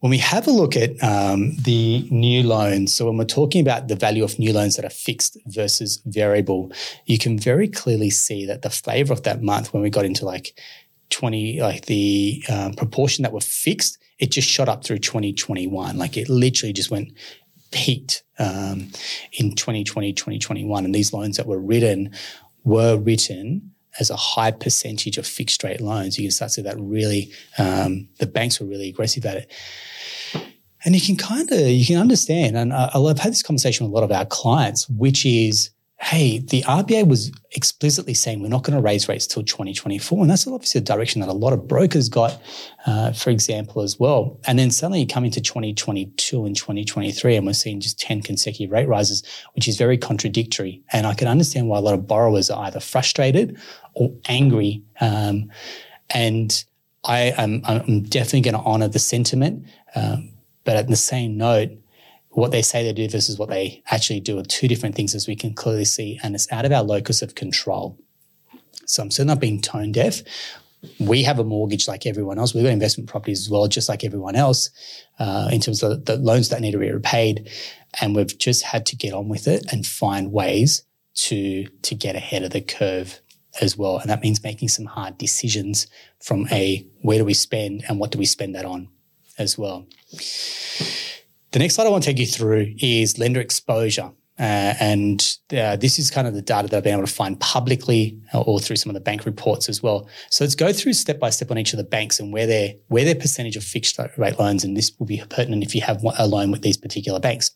When 0.00 0.10
we 0.10 0.18
have 0.18 0.46
a 0.46 0.50
look 0.50 0.76
at 0.76 1.02
um, 1.02 1.56
the 1.56 2.06
new 2.10 2.42
loans, 2.42 2.94
so 2.94 3.06
when 3.06 3.16
we're 3.16 3.24
talking 3.24 3.62
about 3.62 3.88
the 3.88 3.96
value 3.96 4.24
of 4.24 4.38
new 4.38 4.52
loans 4.52 4.76
that 4.76 4.84
are 4.84 4.90
fixed 4.90 5.38
versus 5.46 6.02
variable, 6.04 6.70
you 7.06 7.18
can 7.18 7.38
very 7.38 7.66
clearly 7.66 8.10
see 8.10 8.44
that 8.44 8.60
the 8.60 8.70
flavor 8.70 9.14
of 9.14 9.22
that 9.22 9.42
month 9.42 9.72
when 9.72 9.82
we 9.82 9.88
got 9.88 10.04
into 10.04 10.26
like 10.26 10.58
20, 11.10 11.60
like 11.62 11.86
the 11.86 12.44
um, 12.48 12.74
proportion 12.74 13.22
that 13.22 13.32
were 13.32 13.40
fixed, 13.40 13.98
it 14.18 14.30
just 14.30 14.48
shot 14.48 14.68
up 14.68 14.84
through 14.84 14.98
2021. 14.98 15.96
Like 15.96 16.16
it 16.16 16.28
literally 16.28 16.74
just 16.74 16.90
went 16.90 17.12
peaked 17.70 18.22
um, 18.38 18.90
in 19.32 19.54
2020, 19.54 20.12
2021. 20.12 20.84
And 20.84 20.94
these 20.94 21.12
loans 21.12 21.38
that 21.38 21.46
were 21.46 21.60
written 21.60 22.12
were 22.64 22.98
written 22.98 23.72
as 23.98 24.10
a 24.10 24.16
high 24.16 24.50
percentage 24.50 25.18
of 25.18 25.26
fixed 25.26 25.62
rate 25.64 25.80
loans. 25.80 26.18
You 26.18 26.24
can 26.24 26.30
start 26.30 26.50
to 26.50 26.54
see 26.54 26.62
that 26.62 26.78
really, 26.78 27.30
um, 27.58 28.08
the 28.18 28.26
banks 28.26 28.60
were 28.60 28.66
really 28.66 28.88
aggressive 28.88 29.24
at 29.26 29.36
it. 29.36 29.52
And 30.84 30.94
you 30.94 31.00
can 31.00 31.16
kind 31.16 31.50
of, 31.50 31.60
you 31.60 31.84
can 31.84 31.98
understand. 31.98 32.56
And 32.56 32.72
I, 32.72 32.90
I've 32.94 33.18
had 33.18 33.32
this 33.32 33.42
conversation 33.42 33.86
with 33.86 33.92
a 33.92 33.94
lot 33.94 34.04
of 34.04 34.12
our 34.12 34.26
clients, 34.26 34.88
which 34.88 35.26
is, 35.26 35.70
hey, 35.98 36.38
the 36.38 36.62
RBA 36.62 37.08
was 37.08 37.32
explicitly 37.52 38.12
saying 38.12 38.42
we're 38.42 38.48
not 38.48 38.62
going 38.62 38.76
to 38.76 38.82
raise 38.82 39.08
rates 39.08 39.26
till 39.26 39.42
2024. 39.42 40.20
And 40.20 40.30
that's 40.30 40.46
obviously 40.46 40.80
a 40.80 40.84
direction 40.84 41.20
that 41.22 41.30
a 41.30 41.32
lot 41.32 41.54
of 41.54 41.66
brokers 41.66 42.10
got, 42.10 42.40
uh, 42.86 43.12
for 43.12 43.30
example, 43.30 43.80
as 43.80 43.98
well. 43.98 44.38
And 44.46 44.58
then 44.58 44.70
suddenly 44.70 45.00
you 45.00 45.06
come 45.06 45.24
into 45.24 45.40
2022 45.40 46.44
and 46.44 46.54
2023 46.54 47.36
and 47.36 47.46
we're 47.46 47.54
seeing 47.54 47.80
just 47.80 47.98
10 47.98 48.22
consecutive 48.22 48.72
rate 48.72 48.88
rises, 48.88 49.22
which 49.54 49.66
is 49.66 49.78
very 49.78 49.96
contradictory. 49.96 50.82
And 50.92 51.06
I 51.06 51.14
can 51.14 51.28
understand 51.28 51.68
why 51.68 51.78
a 51.78 51.80
lot 51.82 51.94
of 51.94 52.06
borrowers 52.06 52.50
are 52.50 52.66
either 52.66 52.80
frustrated 52.80 53.58
or 53.94 54.12
angry. 54.28 54.82
Um, 55.00 55.50
and 56.10 56.62
I 57.04 57.32
am 57.38 57.62
I'm 57.64 58.02
definitely 58.02 58.42
going 58.42 58.54
to 58.54 58.60
honor 58.60 58.88
the 58.88 58.98
sentiment. 58.98 59.66
Um, 59.94 60.32
but 60.64 60.76
at 60.76 60.88
the 60.88 60.96
same 60.96 61.38
note, 61.38 61.70
what 62.36 62.50
they 62.50 62.60
say 62.60 62.82
they 62.82 62.92
do 62.92 63.08
versus 63.08 63.38
what 63.38 63.48
they 63.48 63.82
actually 63.90 64.20
do 64.20 64.38
are 64.38 64.42
two 64.42 64.68
different 64.68 64.94
things, 64.94 65.14
as 65.14 65.26
we 65.26 65.34
can 65.34 65.54
clearly 65.54 65.86
see, 65.86 66.20
and 66.22 66.34
it's 66.34 66.52
out 66.52 66.66
of 66.66 66.72
our 66.72 66.82
locus 66.82 67.22
of 67.22 67.34
control. 67.34 67.98
So 68.84 69.02
I'm 69.02 69.10
certainly 69.10 69.32
not 69.34 69.40
being 69.40 69.62
tone 69.62 69.90
deaf. 69.90 70.20
We 71.00 71.22
have 71.22 71.38
a 71.38 71.44
mortgage 71.44 71.88
like 71.88 72.04
everyone 72.04 72.38
else. 72.38 72.52
We've 72.52 72.62
got 72.62 72.72
investment 72.72 73.08
properties 73.08 73.40
as 73.40 73.50
well, 73.50 73.66
just 73.68 73.88
like 73.88 74.04
everyone 74.04 74.36
else, 74.36 74.68
uh, 75.18 75.48
in 75.50 75.62
terms 75.62 75.82
of 75.82 76.04
the 76.04 76.18
loans 76.18 76.50
that 76.50 76.60
need 76.60 76.72
to 76.72 76.78
be 76.78 76.90
repaid. 76.90 77.50
And 78.02 78.14
we've 78.14 78.36
just 78.38 78.64
had 78.64 78.84
to 78.86 78.96
get 78.96 79.14
on 79.14 79.28
with 79.30 79.48
it 79.48 79.72
and 79.72 79.86
find 79.86 80.30
ways 80.30 80.84
to 81.14 81.66
to 81.80 81.94
get 81.94 82.16
ahead 82.16 82.42
of 82.42 82.50
the 82.50 82.60
curve 82.60 83.18
as 83.62 83.78
well. 83.78 83.96
And 83.96 84.10
that 84.10 84.20
means 84.20 84.42
making 84.44 84.68
some 84.68 84.84
hard 84.84 85.16
decisions 85.16 85.86
from 86.20 86.46
a 86.52 86.86
where 87.00 87.16
do 87.16 87.24
we 87.24 87.32
spend 87.32 87.84
and 87.88 87.98
what 87.98 88.10
do 88.10 88.18
we 88.18 88.26
spend 88.26 88.54
that 88.54 88.66
on 88.66 88.88
as 89.38 89.56
well. 89.56 89.86
The 91.56 91.60
next 91.60 91.76
slide 91.76 91.86
I 91.86 91.88
want 91.88 92.04
to 92.04 92.10
take 92.10 92.18
you 92.18 92.26
through 92.26 92.74
is 92.80 93.18
lender 93.18 93.40
exposure. 93.40 94.12
Uh, 94.38 94.74
and 94.78 95.38
uh, 95.56 95.76
this 95.76 95.98
is 95.98 96.10
kind 96.10 96.28
of 96.28 96.34
the 96.34 96.42
data 96.42 96.68
that 96.68 96.76
I've 96.76 96.84
been 96.84 96.92
able 96.92 97.06
to 97.06 97.10
find 97.10 97.40
publicly 97.40 98.20
or 98.34 98.60
through 98.60 98.76
some 98.76 98.90
of 98.90 98.94
the 98.94 99.00
bank 99.00 99.24
reports 99.24 99.70
as 99.70 99.82
well. 99.82 100.06
So 100.28 100.44
let's 100.44 100.54
go 100.54 100.70
through 100.70 100.92
step 100.92 101.18
by 101.18 101.30
step 101.30 101.50
on 101.50 101.56
each 101.56 101.72
of 101.72 101.78
the 101.78 101.84
banks 101.84 102.20
and 102.20 102.30
where 102.30 102.46
their 102.46 102.74
where 102.88 103.06
their 103.06 103.14
percentage 103.14 103.56
of 103.56 103.64
fixed 103.64 103.98
rate 104.18 104.38
loans, 104.38 104.64
and 104.64 104.76
this 104.76 104.92
will 104.98 105.06
be 105.06 105.16
pertinent 105.30 105.62
if 105.62 105.74
you 105.74 105.80
have 105.80 106.04
a 106.18 106.26
loan 106.26 106.50
with 106.50 106.60
these 106.60 106.76
particular 106.76 107.18
banks. 107.18 107.52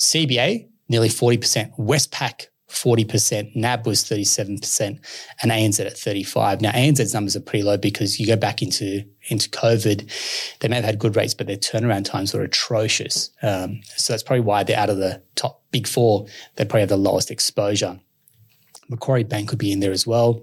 CBA 0.00 0.66
nearly 0.88 1.08
forty 1.08 1.36
percent, 1.36 1.72
Westpac 1.78 2.46
40%, 2.70 3.54
NAB 3.54 3.86
was 3.86 4.04
37%, 4.04 4.98
and 5.42 5.50
ANZ 5.50 5.84
at 5.84 5.98
35. 5.98 6.60
Now, 6.60 6.70
ANZ's 6.70 7.12
numbers 7.12 7.36
are 7.36 7.40
pretty 7.40 7.62
low 7.62 7.76
because 7.76 8.18
you 8.18 8.26
go 8.26 8.36
back 8.36 8.62
into, 8.62 9.04
into 9.28 9.48
COVID, 9.50 10.58
they 10.60 10.68
may 10.68 10.76
have 10.76 10.84
had 10.84 10.98
good 10.98 11.16
rates, 11.16 11.34
but 11.34 11.46
their 11.46 11.56
turnaround 11.56 12.04
times 12.04 12.32
were 12.32 12.42
atrocious. 12.42 13.30
Um, 13.42 13.80
so 13.96 14.12
that's 14.12 14.22
probably 14.22 14.40
why 14.40 14.62
they're 14.62 14.78
out 14.78 14.90
of 14.90 14.98
the 14.98 15.22
top 15.34 15.62
big 15.70 15.86
four. 15.86 16.26
They 16.56 16.64
probably 16.64 16.80
have 16.80 16.88
the 16.88 16.96
lowest 16.96 17.30
exposure. 17.30 18.00
Macquarie 18.88 19.24
Bank 19.24 19.48
could 19.48 19.58
be 19.58 19.72
in 19.72 19.80
there 19.80 19.92
as 19.92 20.06
well. 20.06 20.42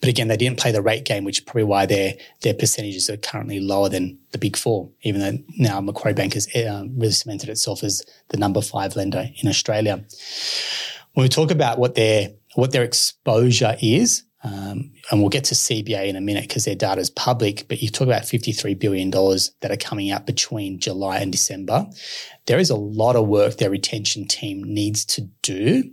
But 0.00 0.08
again, 0.08 0.28
they 0.28 0.36
didn't 0.36 0.58
play 0.58 0.72
the 0.72 0.82
rate 0.82 1.04
game, 1.04 1.24
which 1.24 1.38
is 1.38 1.44
probably 1.44 1.64
why 1.64 1.86
their 1.86 2.14
their 2.40 2.54
percentages 2.54 3.08
are 3.08 3.16
currently 3.16 3.60
lower 3.60 3.88
than 3.88 4.18
the 4.32 4.38
big 4.38 4.56
four, 4.56 4.90
even 5.02 5.20
though 5.20 5.38
now 5.56 5.80
Macquarie 5.80 6.14
Bank 6.14 6.34
has 6.34 6.48
um, 6.66 6.90
really 6.96 7.12
cemented 7.12 7.48
itself 7.48 7.84
as 7.84 8.02
the 8.28 8.36
number 8.36 8.60
five 8.60 8.96
lender 8.96 9.28
in 9.40 9.48
Australia. 9.48 10.04
When 11.14 11.24
we 11.24 11.28
talk 11.28 11.50
about 11.50 11.78
what 11.78 11.94
their 11.94 12.30
what 12.54 12.72
their 12.72 12.82
exposure 12.82 13.76
is, 13.80 14.24
um, 14.44 14.92
and 15.10 15.20
we'll 15.20 15.28
get 15.28 15.44
to 15.44 15.54
CBA 15.54 16.08
in 16.08 16.16
a 16.16 16.20
minute 16.20 16.48
because 16.48 16.64
their 16.64 16.74
data 16.74 17.00
is 17.00 17.10
public, 17.10 17.66
but 17.68 17.80
you 17.80 17.88
talk 17.88 18.06
about 18.06 18.22
$53 18.22 18.78
billion 18.78 19.10
that 19.10 19.70
are 19.70 19.76
coming 19.76 20.10
out 20.10 20.26
between 20.26 20.80
July 20.80 21.18
and 21.18 21.30
December. 21.30 21.86
There 22.46 22.58
is 22.58 22.68
a 22.68 22.76
lot 22.76 23.14
of 23.14 23.28
work 23.28 23.56
their 23.56 23.70
retention 23.70 24.26
team 24.26 24.64
needs 24.64 25.04
to 25.06 25.22
do 25.42 25.90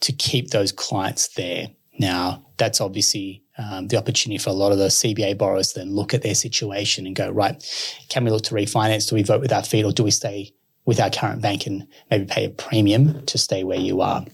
to 0.00 0.12
keep 0.12 0.50
those 0.50 0.72
clients 0.72 1.28
there. 1.34 1.68
Now, 1.98 2.46
that's 2.56 2.80
obviously 2.80 3.42
um, 3.58 3.88
the 3.88 3.98
opportunity 3.98 4.38
for 4.38 4.50
a 4.50 4.54
lot 4.54 4.72
of 4.72 4.78
the 4.78 4.88
CBA 4.88 5.36
borrowers 5.36 5.72
to 5.72 5.80
then 5.80 5.90
look 5.90 6.14
at 6.14 6.22
their 6.22 6.34
situation 6.34 7.06
and 7.06 7.14
go, 7.14 7.30
right, 7.30 7.62
can 8.08 8.24
we 8.24 8.30
look 8.30 8.44
to 8.44 8.54
refinance? 8.54 9.08
Do 9.08 9.16
we 9.16 9.22
vote 9.22 9.40
with 9.40 9.52
our 9.52 9.62
feet 9.62 9.84
or 9.84 9.92
do 9.92 10.04
we 10.04 10.10
stay 10.10 10.54
with 10.86 11.00
our 11.00 11.10
current 11.10 11.42
bank 11.42 11.66
and 11.66 11.86
maybe 12.10 12.24
pay 12.24 12.44
a 12.46 12.50
premium 12.50 13.24
to 13.26 13.36
stay 13.36 13.64
where 13.64 13.78
you 13.78 14.00
are? 14.00 14.24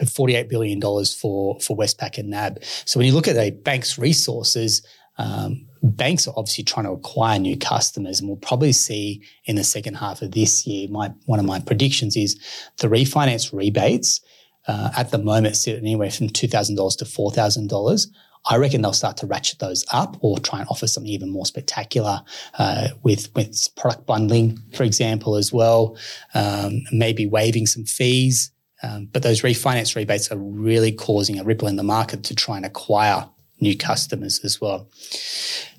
$48 0.00 0.48
billion 0.48 0.80
for, 0.80 1.60
for 1.60 1.76
Westpac 1.76 2.18
and 2.18 2.30
NAB. 2.30 2.62
So 2.84 2.98
when 2.98 3.06
you 3.06 3.14
look 3.14 3.28
at 3.28 3.36
a 3.36 3.50
bank's 3.50 3.98
resources, 3.98 4.86
um, 5.18 5.66
banks 5.82 6.28
are 6.28 6.34
obviously 6.36 6.64
trying 6.64 6.86
to 6.86 6.92
acquire 6.92 7.38
new 7.38 7.56
customers, 7.56 8.20
and 8.20 8.28
we'll 8.28 8.36
probably 8.36 8.72
see 8.72 9.22
in 9.44 9.56
the 9.56 9.64
second 9.64 9.94
half 9.94 10.22
of 10.22 10.32
this 10.32 10.66
year. 10.66 10.88
My 10.88 11.12
one 11.26 11.40
of 11.40 11.44
my 11.44 11.58
predictions 11.60 12.16
is 12.16 12.38
the 12.78 12.88
refinance 12.88 13.52
rebates 13.52 14.20
uh, 14.68 14.90
at 14.96 15.10
the 15.10 15.18
moment 15.18 15.56
sit 15.56 15.78
anywhere 15.78 16.10
from 16.10 16.28
$2,000 16.28 16.98
to 16.98 17.04
$4,000. 17.04 18.06
I 18.46 18.56
reckon 18.56 18.82
they'll 18.82 18.92
start 18.92 19.16
to 19.18 19.26
ratchet 19.26 19.58
those 19.58 19.84
up 19.92 20.16
or 20.20 20.38
try 20.38 20.60
and 20.60 20.68
offer 20.68 20.86
something 20.86 21.12
even 21.12 21.30
more 21.30 21.46
spectacular 21.46 22.22
uh, 22.58 22.88
with, 23.02 23.34
with 23.34 23.68
product 23.76 24.06
bundling, 24.06 24.58
for 24.74 24.84
example, 24.84 25.34
as 25.36 25.52
well. 25.52 25.96
Um, 26.34 26.82
maybe 26.92 27.26
waiving 27.26 27.66
some 27.66 27.84
fees. 27.84 28.52
Um, 28.82 29.08
but 29.12 29.22
those 29.22 29.42
refinance 29.42 29.96
rebates 29.96 30.30
are 30.30 30.38
really 30.38 30.92
causing 30.92 31.38
a 31.38 31.44
ripple 31.44 31.68
in 31.68 31.76
the 31.76 31.82
market 31.82 32.24
to 32.24 32.34
try 32.34 32.56
and 32.56 32.66
acquire 32.66 33.28
new 33.60 33.76
customers 33.76 34.40
as 34.44 34.60
well. 34.60 34.88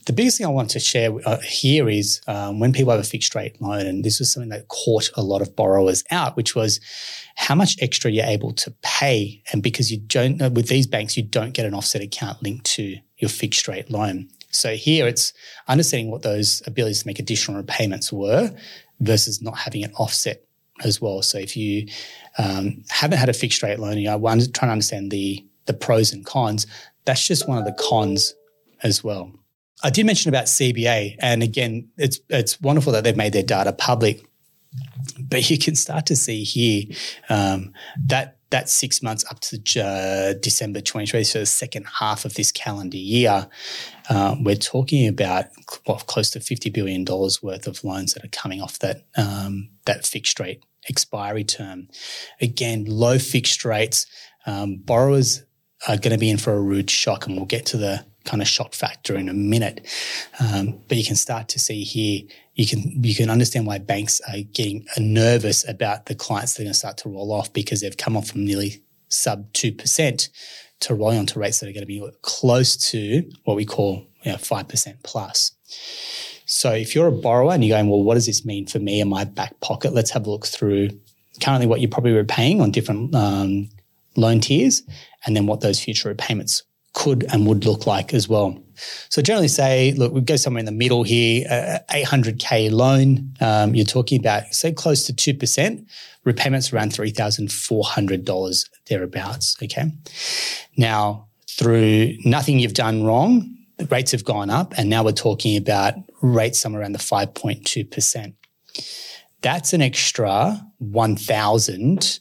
The 0.05 0.13
biggest 0.13 0.37
thing 0.37 0.47
I 0.47 0.49
want 0.49 0.71
to 0.71 0.79
share 0.79 1.11
uh, 1.25 1.39
here 1.41 1.87
is 1.87 2.19
um, 2.27 2.59
when 2.59 2.73
people 2.73 2.91
have 2.91 2.99
a 2.99 3.03
fixed 3.03 3.35
rate 3.35 3.61
loan, 3.61 3.85
and 3.85 4.03
this 4.03 4.19
was 4.19 4.33
something 4.33 4.49
that 4.49 4.67
caught 4.67 5.11
a 5.15 5.21
lot 5.21 5.41
of 5.41 5.55
borrowers 5.55 6.03
out, 6.09 6.35
which 6.35 6.55
was 6.55 6.79
how 7.35 7.55
much 7.55 7.77
extra 7.81 8.11
you're 8.11 8.25
able 8.25 8.51
to 8.53 8.73
pay. 8.81 9.43
And 9.53 9.61
because 9.61 9.91
you 9.91 9.99
don't, 9.99 10.39
with 10.53 10.67
these 10.67 10.87
banks, 10.87 11.15
you 11.15 11.23
don't 11.23 11.53
get 11.53 11.65
an 11.65 11.73
offset 11.73 12.01
account 12.01 12.41
linked 12.41 12.65
to 12.77 12.97
your 13.17 13.29
fixed 13.29 13.67
rate 13.67 13.91
loan. 13.91 14.29
So 14.51 14.75
here 14.75 15.07
it's 15.07 15.31
understanding 15.67 16.09
what 16.09 16.23
those 16.23 16.63
abilities 16.65 17.01
to 17.01 17.07
make 17.07 17.19
additional 17.19 17.57
repayments 17.57 18.11
were 18.11 18.51
versus 18.99 19.41
not 19.41 19.57
having 19.59 19.83
an 19.83 19.93
offset 19.93 20.43
as 20.83 20.99
well. 20.99 21.21
So 21.21 21.37
if 21.37 21.55
you 21.55 21.87
um, 22.39 22.83
haven't 22.89 23.19
had 23.19 23.29
a 23.29 23.33
fixed 23.33 23.61
rate 23.61 23.79
loan, 23.79 23.99
you 23.99 24.09
are 24.09 24.19
trying 24.19 24.39
to 24.39 24.67
understand 24.67 25.11
the 25.11 25.45
the 25.65 25.73
pros 25.73 26.11
and 26.11 26.25
cons. 26.25 26.65
That's 27.05 27.27
just 27.27 27.47
one 27.47 27.59
of 27.59 27.65
the 27.65 27.73
cons 27.73 28.33
as 28.81 29.03
well. 29.03 29.31
I 29.83 29.91
did 29.91 30.05
mention 30.07 30.29
about 30.29 30.45
CBA, 30.45 31.17
and 31.19 31.43
again, 31.43 31.89
it's 31.97 32.19
it's 32.29 32.59
wonderful 32.59 32.91
that 32.93 33.03
they've 33.03 33.15
made 33.15 33.33
their 33.33 33.43
data 33.43 33.73
public 33.73 34.25
but 35.19 35.49
you 35.49 35.57
can 35.57 35.75
start 35.75 36.05
to 36.07 36.15
see 36.15 36.43
here 36.43 36.83
um, 37.29 37.73
that 38.05 38.37
that 38.51 38.67
six 38.67 39.03
months 39.03 39.23
up 39.29 39.39
to 39.39 39.57
uh, 39.79 40.33
December 40.41 40.81
2020, 40.81 41.23
so 41.23 41.39
the 41.39 41.45
second 41.45 41.85
half 41.99 42.25
of 42.25 42.33
this 42.33 42.51
calendar 42.51 42.97
year, 42.97 43.47
uh, 44.09 44.35
we're 44.41 44.55
talking 44.55 45.07
about 45.07 45.45
well, 45.85 45.97
close 45.97 46.31
to 46.31 46.39
$50 46.39 46.73
billion 46.73 47.05
worth 47.05 47.67
of 47.67 47.83
loans 47.83 48.15
that 48.15 48.25
are 48.25 48.29
coming 48.29 48.59
off 48.59 48.79
that, 48.79 49.05
um, 49.15 49.69
that 49.85 50.03
fixed 50.03 50.39
rate 50.39 50.63
expiry 50.87 51.43
term. 51.43 51.87
Again, 52.41 52.85
low 52.85 53.19
fixed 53.19 53.65
rates. 53.65 54.05
Um, 54.45 54.77
borrowers 54.77 55.43
are 55.87 55.97
going 55.97 56.13
to 56.13 56.17
be 56.17 56.29
in 56.29 56.37
for 56.37 56.53
a 56.53 56.61
rude 56.61 56.89
shock, 56.89 57.25
and 57.25 57.35
we'll 57.35 57.45
get 57.45 57.65
to 57.67 57.77
the 57.77 58.05
kind 58.25 58.41
of 58.41 58.47
shock 58.47 58.73
factor 58.73 59.15
in 59.15 59.29
a 59.29 59.33
minute. 59.33 59.87
Um, 60.39 60.81
but 60.87 60.97
you 60.97 61.05
can 61.05 61.15
start 61.15 61.47
to 61.49 61.59
see 61.59 61.83
here, 61.83 62.21
you 62.55 62.67
can 62.67 63.03
you 63.03 63.15
can 63.15 63.29
understand 63.29 63.65
why 63.65 63.77
banks 63.77 64.21
are 64.29 64.41
getting 64.41 64.85
nervous 64.97 65.67
about 65.67 66.05
the 66.05 66.15
clients 66.15 66.53
that 66.53 66.61
are 66.61 66.65
going 66.65 66.73
to 66.73 66.79
start 66.79 66.97
to 66.97 67.09
roll 67.09 67.31
off 67.31 67.53
because 67.53 67.81
they've 67.81 67.95
come 67.97 68.17
off 68.17 68.29
from 68.29 68.45
nearly 68.45 68.83
sub 69.07 69.51
two 69.53 69.71
percent 69.71 70.29
to 70.81 70.93
rolling 70.93 71.19
onto 71.19 71.39
rates 71.39 71.59
that 71.59 71.69
are 71.69 71.73
going 71.73 71.81
to 71.81 71.87
be 71.87 72.05
close 72.21 72.77
to 72.91 73.29
what 73.43 73.55
we 73.55 73.65
call 73.65 74.05
you 74.23 74.35
percent 74.67 75.01
plus. 75.03 75.53
So 76.49 76.71
if 76.71 76.95
you're 76.95 77.07
a 77.07 77.11
borrower 77.11 77.53
and 77.53 77.63
you're 77.63 77.77
going, 77.77 77.89
well, 77.89 78.01
what 78.01 78.15
does 78.15 78.25
this 78.25 78.43
mean 78.43 78.65
for 78.65 78.79
me 78.79 78.99
in 78.99 79.07
my 79.07 79.23
back 79.23 79.59
pocket? 79.59 79.93
Let's 79.93 80.09
have 80.09 80.25
a 80.25 80.31
look 80.31 80.47
through 80.47 80.89
currently 81.41 81.67
what 81.67 81.79
you're 81.79 81.91
probably 81.91 82.11
repaying 82.11 82.59
on 82.59 82.71
different 82.71 83.13
um, 83.13 83.69
loan 84.15 84.39
tiers, 84.39 84.81
and 85.25 85.35
then 85.35 85.45
what 85.45 85.61
those 85.61 85.79
future 85.79 86.09
repayments 86.09 86.63
could 86.93 87.23
and 87.31 87.45
would 87.45 87.65
look 87.65 87.85
like 87.85 88.15
as 88.15 88.27
well. 88.27 88.61
So 89.09 89.21
generally 89.21 89.47
say, 89.47 89.93
look, 89.93 90.11
we 90.11 90.21
go 90.21 90.37
somewhere 90.37 90.59
in 90.59 90.65
the 90.65 90.71
middle 90.71 91.03
here, 91.03 91.45
uh, 91.49 91.79
800K 91.93 92.71
loan, 92.71 93.31
um, 93.41 93.75
you're 93.75 93.85
talking 93.85 94.19
about, 94.19 94.51
say, 94.51 94.71
close 94.71 95.03
to 95.03 95.13
2%, 95.13 95.85
repayments 96.23 96.73
around 96.73 96.93
$3,400 96.93 98.69
thereabouts, 98.87 99.55
okay? 99.61 99.91
Now, 100.77 101.27
through 101.47 102.15
nothing 102.25 102.57
you've 102.57 102.73
done 102.73 103.03
wrong, 103.03 103.55
the 103.77 103.85
rates 103.85 104.11
have 104.13 104.25
gone 104.25 104.49
up, 104.49 104.73
and 104.77 104.89
now 104.89 105.03
we're 105.03 105.11
talking 105.11 105.55
about 105.55 105.93
rates 106.21 106.59
somewhere 106.59 106.81
around 106.81 106.93
the 106.93 106.99
5.2%. 106.99 108.33
That's 109.41 109.73
an 109.73 109.81
extra 109.81 110.65
1000 110.79 112.19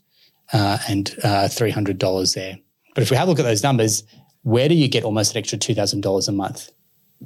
uh, 0.52 0.78
and 0.88 1.14
uh, 1.22 1.48
$300 1.48 2.34
there. 2.34 2.58
But 2.94 3.02
if 3.02 3.10
we 3.10 3.16
have 3.16 3.28
a 3.28 3.30
look 3.30 3.38
at 3.38 3.44
those 3.44 3.62
numbers, 3.62 4.04
where 4.42 4.68
do 4.68 4.74
you 4.74 4.88
get 4.88 5.04
almost 5.04 5.32
an 5.32 5.38
extra 5.38 5.58
$2,000 5.58 6.28
a 6.28 6.32
month 6.32 6.70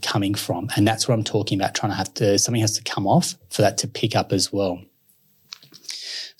coming 0.02 0.34
from? 0.34 0.68
And 0.76 0.86
that's 0.86 1.06
what 1.06 1.14
I'm 1.14 1.24
talking 1.24 1.60
about, 1.60 1.74
trying 1.74 1.92
to 1.92 1.96
have 1.96 2.12
to, 2.14 2.38
something 2.38 2.60
has 2.60 2.76
to 2.78 2.82
come 2.82 3.06
off 3.06 3.34
for 3.50 3.62
that 3.62 3.78
to 3.78 3.88
pick 3.88 4.16
up 4.16 4.32
as 4.32 4.52
well. 4.52 4.82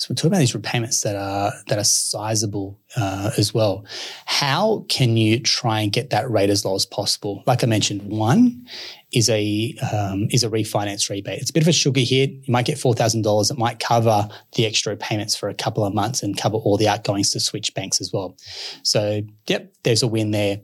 So 0.02 0.08
we're 0.10 0.16
talking 0.16 0.32
about 0.32 0.40
these 0.40 0.54
repayments 0.54 1.02
that 1.02 1.14
are 1.14 1.52
that 1.68 1.78
are 1.78 1.84
sizable 1.84 2.76
uh, 2.96 3.30
as 3.38 3.54
well. 3.54 3.84
How 4.26 4.84
can 4.88 5.16
you 5.16 5.38
try 5.38 5.80
and 5.80 5.92
get 5.92 6.10
that 6.10 6.28
rate 6.28 6.50
as 6.50 6.64
low 6.64 6.74
as 6.74 6.84
possible? 6.84 7.44
Like 7.46 7.62
I 7.62 7.68
mentioned, 7.68 8.02
one 8.02 8.66
is 9.12 9.30
a 9.30 9.76
um, 9.92 10.26
is 10.32 10.42
a 10.42 10.50
refinance 10.50 11.08
rebate. 11.08 11.40
It's 11.40 11.50
a 11.50 11.52
bit 11.52 11.62
of 11.62 11.68
a 11.68 11.72
sugar 11.72 12.00
hit. 12.00 12.30
You 12.30 12.50
might 12.50 12.64
get 12.64 12.78
four 12.78 12.94
thousand 12.94 13.22
dollars. 13.22 13.52
It 13.52 13.58
might 13.58 13.78
cover 13.78 14.28
the 14.56 14.66
extra 14.66 14.96
payments 14.96 15.36
for 15.36 15.48
a 15.48 15.54
couple 15.54 15.84
of 15.84 15.94
months 15.94 16.20
and 16.20 16.36
cover 16.36 16.56
all 16.56 16.76
the 16.76 16.88
outgoings 16.88 17.30
to 17.30 17.38
switch 17.38 17.72
banks 17.72 18.00
as 18.00 18.12
well. 18.12 18.36
So 18.82 19.22
yep, 19.46 19.72
there's 19.84 20.02
a 20.02 20.08
win 20.08 20.32
there. 20.32 20.58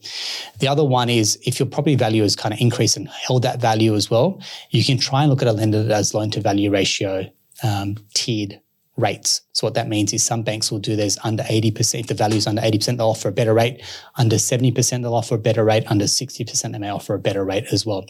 The 0.59 0.67
other 0.67 0.85
one 0.85 1.09
is 1.09 1.39
if 1.47 1.61
your 1.61 1.69
property 1.69 1.95
value 1.95 2.23
has 2.23 2.35
kind 2.35 2.53
of 2.53 2.61
increased 2.61 2.97
and 2.97 3.09
held 3.09 3.43
that 3.43 3.61
value 3.61 3.95
as 3.95 4.11
well, 4.11 4.43
you 4.71 4.85
can 4.85 4.99
try 4.99 5.23
and 5.23 5.31
look 5.31 5.43
at 5.43 5.49
a 5.49 5.53
lender 5.53 5.85
that 5.85 5.95
has 5.95 6.13
loan 6.13 6.33
to 6.33 6.41
value 6.41 6.73
ratio 6.73 7.31
um, 7.63 7.99
tiered 8.15 8.61
rates. 8.99 9.43
So 9.53 9.67
what 9.67 9.75
that 9.75 9.89
means 9.89 10.13
is 10.13 10.25
some 10.25 10.43
banks 10.43 10.71
will 10.71 10.81
do 10.81 10.97
this 10.97 11.17
under 11.25 11.45
80%. 11.45 12.01
If 12.01 12.07
the 12.09 12.15
value 12.15 12.37
is 12.37 12.47
under 12.47 12.61
80%, 12.61 12.99
they'll 12.99 13.09
offer 13.09 13.29
a 13.29 13.33
better 13.33 13.55
rate. 13.55 13.83
Under 14.17 14.37
70%, 14.37 15.03
they'll 15.03 15.15
offer 15.15 15.37
a 15.37 15.39
better 15.39 15.65
rate. 15.65 15.85
Under 15.87 16.05
60%, 16.05 16.73
they 16.73 16.79
may 16.79 16.91
offer 16.91 17.15
a 17.15 17.19
better 17.19 17.45
rate 17.45 17.67
as 17.73 17.87
well. 17.87 18.05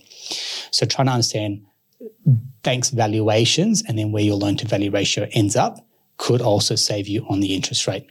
So 0.70 0.86
trying 0.86 1.06
to 1.06 1.12
understand 1.12 1.64
banks' 2.62 2.90
valuations 2.90 3.82
and 3.86 3.98
then 3.98 4.12
where 4.12 4.22
your 4.22 4.36
loan 4.36 4.56
to 4.56 4.66
value 4.66 4.90
ratio 4.90 5.28
ends 5.32 5.56
up 5.56 5.86
could 6.16 6.40
also 6.40 6.74
save 6.74 7.06
you 7.06 7.24
on 7.28 7.40
the 7.40 7.54
interest 7.54 7.86
rate. 7.86 8.06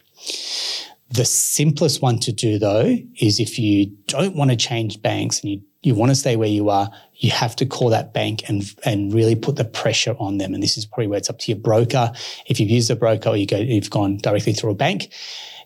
The 1.10 1.26
simplest 1.26 2.02
one 2.02 2.20
to 2.20 2.32
do 2.32 2.60
though 2.60 2.98
is 3.20 3.40
if 3.40 3.58
you 3.58 3.88
don't 4.08 4.36
want 4.36 4.52
to 4.52 4.58
change 4.58 5.02
banks 5.02 5.42
and 5.42 5.52
you 5.52 5.62
you 5.88 5.96
want 5.96 6.12
to 6.12 6.16
stay 6.16 6.36
where 6.36 6.50
you 6.50 6.70
are, 6.70 6.92
you 7.16 7.32
have 7.32 7.56
to 7.56 7.66
call 7.66 7.90
that 7.90 8.14
bank 8.14 8.48
and 8.50 8.76
and 8.84 9.14
really 9.14 9.36
put 9.36 9.56
the 9.56 9.64
pressure 9.64 10.16
on 10.20 10.38
them. 10.38 10.54
And 10.54 10.62
this 10.62 10.78
is 10.78 10.86
probably 10.86 11.08
where 11.08 11.18
it's 11.18 11.30
up 11.30 11.40
to 11.40 11.52
your 11.52 11.60
broker. 11.60 12.12
If 12.46 12.60
you've 12.60 12.70
used 12.70 12.92
a 12.92 12.96
broker 12.96 13.30
or 13.30 13.38
you 13.38 13.48
go, 13.48 13.58
you've 13.58 13.90
gone 13.90 14.18
directly 14.18 14.52
through 14.52 14.72
a 14.72 14.76
bank, 14.76 15.14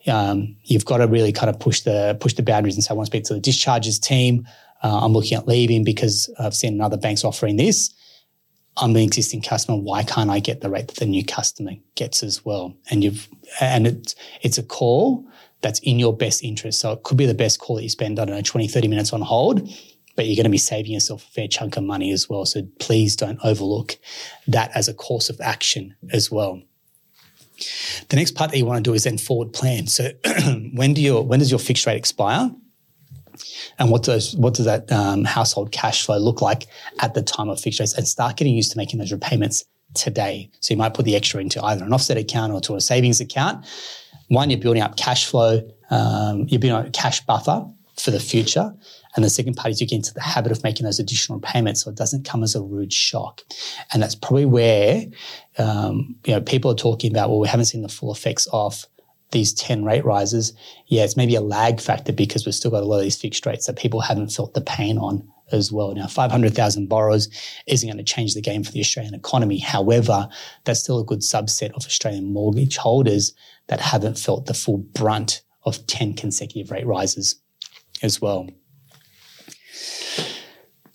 um, 0.08 0.56
you've 0.64 0.86
got 0.86 0.98
to 0.98 1.08
really 1.08 1.32
kind 1.32 1.50
of 1.50 1.60
push 1.60 1.82
the 1.82 2.16
push 2.22 2.36
the 2.36 2.44
boundaries 2.44 2.76
and 2.76 2.84
say, 2.84 2.92
I 2.92 2.94
want 2.94 3.08
to 3.08 3.12
speak 3.12 3.24
to 3.26 3.34
the 3.34 3.40
discharges 3.40 4.00
team. 4.00 4.48
Uh, 4.84 5.00
I'm 5.04 5.14
looking 5.14 5.38
at 5.38 5.48
leaving 5.48 5.84
because 5.84 6.30
I've 6.40 6.56
seen 6.56 6.74
another 6.74 6.98
bank's 6.98 7.24
offering 7.24 7.58
this. 7.58 7.94
I'm 8.78 8.94
the 8.94 9.04
existing 9.04 9.42
customer. 9.42 9.78
Why 9.78 10.04
can't 10.04 10.30
I 10.30 10.40
get 10.40 10.62
the 10.62 10.70
rate 10.70 10.88
that 10.88 10.98
the 10.98 11.06
new 11.06 11.26
customer 11.26 11.74
gets 11.96 12.24
as 12.24 12.46
well? 12.46 12.76
And 12.92 13.04
you've 13.04 13.28
and 13.60 13.88
it's 13.88 14.16
it's 14.42 14.60
a 14.60 14.64
call 14.64 15.28
that's 15.62 15.80
in 15.80 16.00
your 16.00 16.16
best 16.16 16.44
interest. 16.44 16.80
So 16.80 16.92
it 16.92 17.04
could 17.04 17.18
be 17.18 17.26
the 17.26 17.34
best 17.34 17.60
call 17.60 17.76
that 17.78 17.84
you 17.84 17.90
spend, 17.90 18.20
I 18.20 18.26
don't 18.26 18.36
know, 18.36 18.42
20, 18.42 18.68
30 18.68 18.88
minutes 18.88 19.14
on 19.14 19.22
hold, 19.22 19.68
but 20.16 20.26
you're 20.26 20.36
going 20.36 20.46
to 20.46 20.50
be 20.50 20.58
saving 20.58 20.92
yourself 20.94 21.24
a 21.28 21.32
fair 21.32 21.48
chunk 21.48 21.78
of 21.78 21.84
money 21.84 22.12
as 22.12 22.30
well. 22.30 22.46
So 22.46 22.62
please 22.80 23.16
don't 23.16 23.40
overlook 23.44 23.98
that 24.48 24.72
as 24.76 24.88
a 24.88 24.94
course 24.94 25.30
of 25.30 25.40
action 25.42 25.96
as 26.12 26.32
well. 26.32 26.62
The 28.10 28.16
next 28.16 28.32
part 28.32 28.52
that 28.52 28.58
you 28.58 28.66
want 28.66 28.84
to 28.84 28.90
do 28.90 28.94
is 28.94 29.04
then 29.04 29.18
forward 29.18 29.54
plan. 29.54 29.88
So 29.88 30.10
when 30.74 30.94
do 30.94 31.02
your 31.02 31.24
when 31.24 31.40
does 31.40 31.52
your 31.52 31.60
fixed 31.60 31.86
rate 31.86 31.98
expire? 31.98 32.52
And 33.80 33.90
what 33.90 34.04
does 34.04 34.36
what 34.36 34.54
does 34.54 34.66
that 34.66 34.92
um, 34.92 35.24
household 35.24 35.72
cash 35.72 36.06
flow 36.06 36.18
look 36.18 36.42
like 36.42 36.68
at 37.00 37.14
the 37.14 37.22
time 37.22 37.50
of 37.50 37.60
fixed 37.60 37.80
rates? 37.80 37.94
And 37.94 38.08
start 38.08 38.38
getting 38.38 38.56
used 38.56 38.72
to 38.72 38.78
making 38.78 39.00
those 39.00 39.12
repayments 39.12 39.64
today. 39.94 40.50
So 40.60 40.74
you 40.74 40.78
might 40.78 40.94
put 40.94 41.06
the 41.06 41.16
extra 41.16 41.40
into 41.40 41.64
either 41.64 41.84
an 41.84 41.94
offset 41.94 42.18
account 42.18 42.54
or 42.54 42.62
to 42.62 42.76
a 42.76 42.82
savings 42.82 43.20
account. 43.20 43.66
One, 44.30 44.50
you're 44.50 44.60
building 44.60 44.82
up 44.82 44.96
cash 44.96 45.26
flow, 45.26 45.62
um, 45.90 46.48
you're 46.48 46.60
building 46.60 46.80
up 46.80 46.88
a 46.88 46.92
cash 46.92 47.22
buffer 47.26 47.66
for 47.98 48.12
the 48.12 48.20
future. 48.20 48.74
And 49.16 49.26
the 49.26 49.30
second 49.30 49.56
part 49.56 49.72
is 49.72 49.82
you 49.82 49.88
get 49.88 49.98
into 49.98 50.14
the 50.14 50.22
habit 50.22 50.52
of 50.52 50.64
making 50.64 50.86
those 50.86 51.00
additional 51.00 51.40
payments 51.40 51.84
so 51.84 51.90
it 51.90 51.98
doesn't 51.98 52.26
come 52.26 52.44
as 52.44 52.56
a 52.56 52.62
rude 52.62 52.94
shock. 52.94 53.42
And 53.94 54.02
that's 54.02 54.16
probably 54.16 54.46
where, 54.46 55.06
um, 55.58 56.16
you 56.26 56.34
know, 56.34 56.42
people 56.42 56.72
are 56.72 56.76
talking 56.76 57.12
about, 57.12 57.30
well, 57.30 57.40
we 57.40 57.48
haven't 57.48 57.66
seen 57.66 57.82
the 57.82 57.90
full 57.90 58.12
effects 58.12 58.48
of 58.54 58.86
these 59.32 59.54
10 59.54 59.84
rate 59.84 60.06
rises. 60.06 60.54
Yeah, 60.88 61.04
it's 61.04 61.18
maybe 61.18 61.36
a 61.36 61.42
lag 61.42 61.80
factor 61.80 62.14
because 62.14 62.46
we've 62.46 62.56
still 62.56 62.72
got 62.72 62.84
a 62.84 62.86
lot 62.86 62.98
of 62.98 63.04
these 63.04 63.18
fixed 63.18 63.46
rates 63.46 63.66
that 63.66 63.78
people 63.78 64.02
haven't 64.02 64.30
felt 64.30 64.54
the 64.54 64.62
pain 64.62 64.98
on 64.98 65.28
as 65.52 65.72
well. 65.72 65.94
Now, 65.94 66.08
500,000 66.08 66.88
borrowers 66.88 67.30
isn't 67.68 67.88
going 67.88 67.98
to 67.98 68.04
change 68.04 68.34
the 68.34 68.42
game 68.42 68.64
for 68.64 68.72
the 68.72 68.80
Australian 68.80 69.14
economy. 69.14 69.60
However, 69.60 70.30
that's 70.64 70.80
still 70.80 71.00
a 71.00 71.06
good 71.06 71.20
subset 71.20 71.72
of 71.72 71.86
Australian 71.86 72.32
mortgage 72.32 72.78
holders 72.78 73.34
that 73.68 73.80
haven't 73.80 74.18
felt 74.18 74.46
the 74.46 74.54
full 74.54 74.78
brunt 74.78 75.42
of 75.64 75.86
10 75.88 76.16
consecutive 76.16 76.72
rate 76.72 76.86
rises 76.86 77.42
as 78.02 78.22
well. 78.22 78.48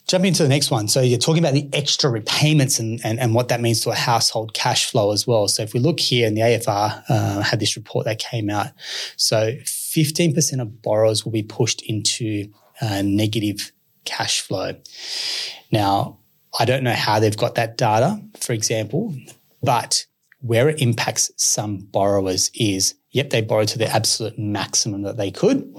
Jumping 0.06 0.28
into 0.28 0.44
the 0.44 0.48
next 0.48 0.70
one. 0.70 0.86
So 0.86 1.00
you're 1.00 1.18
talking 1.18 1.42
about 1.42 1.54
the 1.54 1.68
extra 1.72 2.08
repayments 2.08 2.78
and, 2.78 3.00
and, 3.04 3.18
and 3.18 3.34
what 3.34 3.48
that 3.48 3.60
means 3.60 3.80
to 3.80 3.90
a 3.90 3.94
household 3.96 4.54
cash 4.54 4.88
flow 4.88 5.10
as 5.10 5.26
well. 5.26 5.48
So 5.48 5.64
if 5.64 5.74
we 5.74 5.80
look 5.80 5.98
here, 5.98 6.28
and 6.28 6.36
the 6.36 6.42
AFR 6.42 7.02
uh, 7.08 7.40
had 7.42 7.58
this 7.58 7.76
report 7.76 8.04
that 8.04 8.20
came 8.20 8.48
out. 8.48 8.68
So 9.16 9.56
15% 9.64 10.62
of 10.62 10.80
borrowers 10.80 11.24
will 11.24 11.32
be 11.32 11.42
pushed 11.42 11.82
into 11.82 12.52
uh, 12.80 13.02
negative 13.04 13.72
cash 14.04 14.40
flow. 14.42 14.76
Now, 15.72 16.20
I 16.58 16.64
don't 16.64 16.84
know 16.84 16.92
how 16.92 17.18
they've 17.18 17.36
got 17.36 17.56
that 17.56 17.76
data, 17.76 18.22
for 18.40 18.52
example, 18.52 19.14
but 19.62 20.06
where 20.40 20.68
it 20.68 20.80
impacts 20.80 21.32
some 21.36 21.78
borrowers 21.78 22.50
is, 22.54 22.94
yep, 23.10 23.30
they 23.30 23.40
borrowed 23.40 23.68
to 23.68 23.78
the 23.78 23.88
absolute 23.88 24.38
maximum 24.38 25.02
that 25.02 25.16
they 25.16 25.32
could 25.32 25.74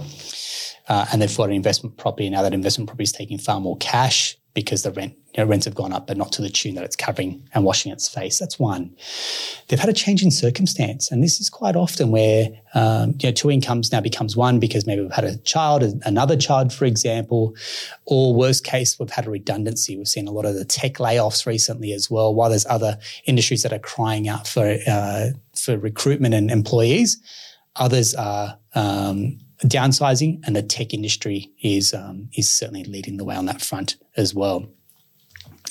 uh, 0.90 1.06
and 1.12 1.22
they've 1.22 1.38
got 1.38 1.50
an 1.50 1.56
investment 1.56 1.98
property. 1.98 2.30
Now 2.30 2.42
that 2.42 2.54
investment 2.54 2.88
property 2.88 3.04
is 3.04 3.12
taking 3.12 3.38
far 3.38 3.60
more 3.60 3.78
cash 3.78 4.38
because 4.54 4.82
the 4.82 4.92
rent 4.92 5.14
you 5.38 5.44
know, 5.44 5.50
rents 5.50 5.66
have 5.66 5.76
gone 5.76 5.94
up, 5.94 6.08
but 6.08 6.18
not 6.18 6.32
to 6.32 6.42
the 6.42 6.50
tune 6.50 6.74
that 6.74 6.84
it's 6.84 6.96
covering 6.96 7.48
and 7.54 7.64
washing 7.64 7.92
its 7.92 8.10
face. 8.10 8.40
That's 8.40 8.58
one. 8.58 8.96
They've 9.68 9.80
had 9.80 9.90
a 9.90 9.94
change 9.94 10.24
in 10.24 10.32
circumstance, 10.32 11.12
and 11.12 11.24
this 11.24 11.40
is 11.40 11.48
quite 11.48 11.76
often 11.76 12.10
where 12.10 12.50
um, 12.74 13.14
you 13.20 13.30
know 13.30 13.32
two 13.32 13.52
incomes 13.52 13.92
now 13.92 14.02
becomes 14.02 14.36
one 14.36 14.60
because 14.60 14.88
maybe 14.88 15.04
we've 15.04 15.12
had 15.12 15.26
a 15.26 15.38
child, 15.38 15.84
another 16.06 16.36
child, 16.36 16.74
for 16.74 16.86
example, 16.86 17.56
or 18.06 18.34
worst 18.34 18.64
case 18.64 18.98
we've 19.00 19.12
had 19.12 19.28
a 19.28 19.30
redundancy. 19.30 19.96
We've 19.96 20.08
seen 20.08 20.28
a 20.28 20.32
lot 20.32 20.46
of 20.46 20.56
the 20.56 20.66
tech 20.66 20.94
layoffs 20.94 21.46
recently 21.46 21.94
as 21.94 22.10
well. 22.10 22.34
While 22.34 22.50
there's 22.50 22.66
other 22.66 22.98
industries 23.26 23.62
that 23.62 23.74
are 23.74 23.80
crying 23.80 24.28
out 24.28 24.48
for 24.48 24.80
uh, 24.88 25.28
for 25.56 25.78
recruitment 25.78 26.34
and 26.34 26.50
employees, 26.50 27.22
others 27.76 28.16
are 28.16 28.58
um, 28.74 29.38
downsizing, 29.64 30.42
and 30.46 30.56
the 30.56 30.62
tech 30.62 30.94
industry 30.94 31.52
is 31.62 31.94
um, 31.94 32.30
is 32.38 32.50
certainly 32.50 32.84
leading 32.84 33.18
the 33.18 33.26
way 33.26 33.36
on 33.36 33.46
that 33.46 33.62
front 33.62 33.98
as 34.16 34.34
well. 34.34 34.68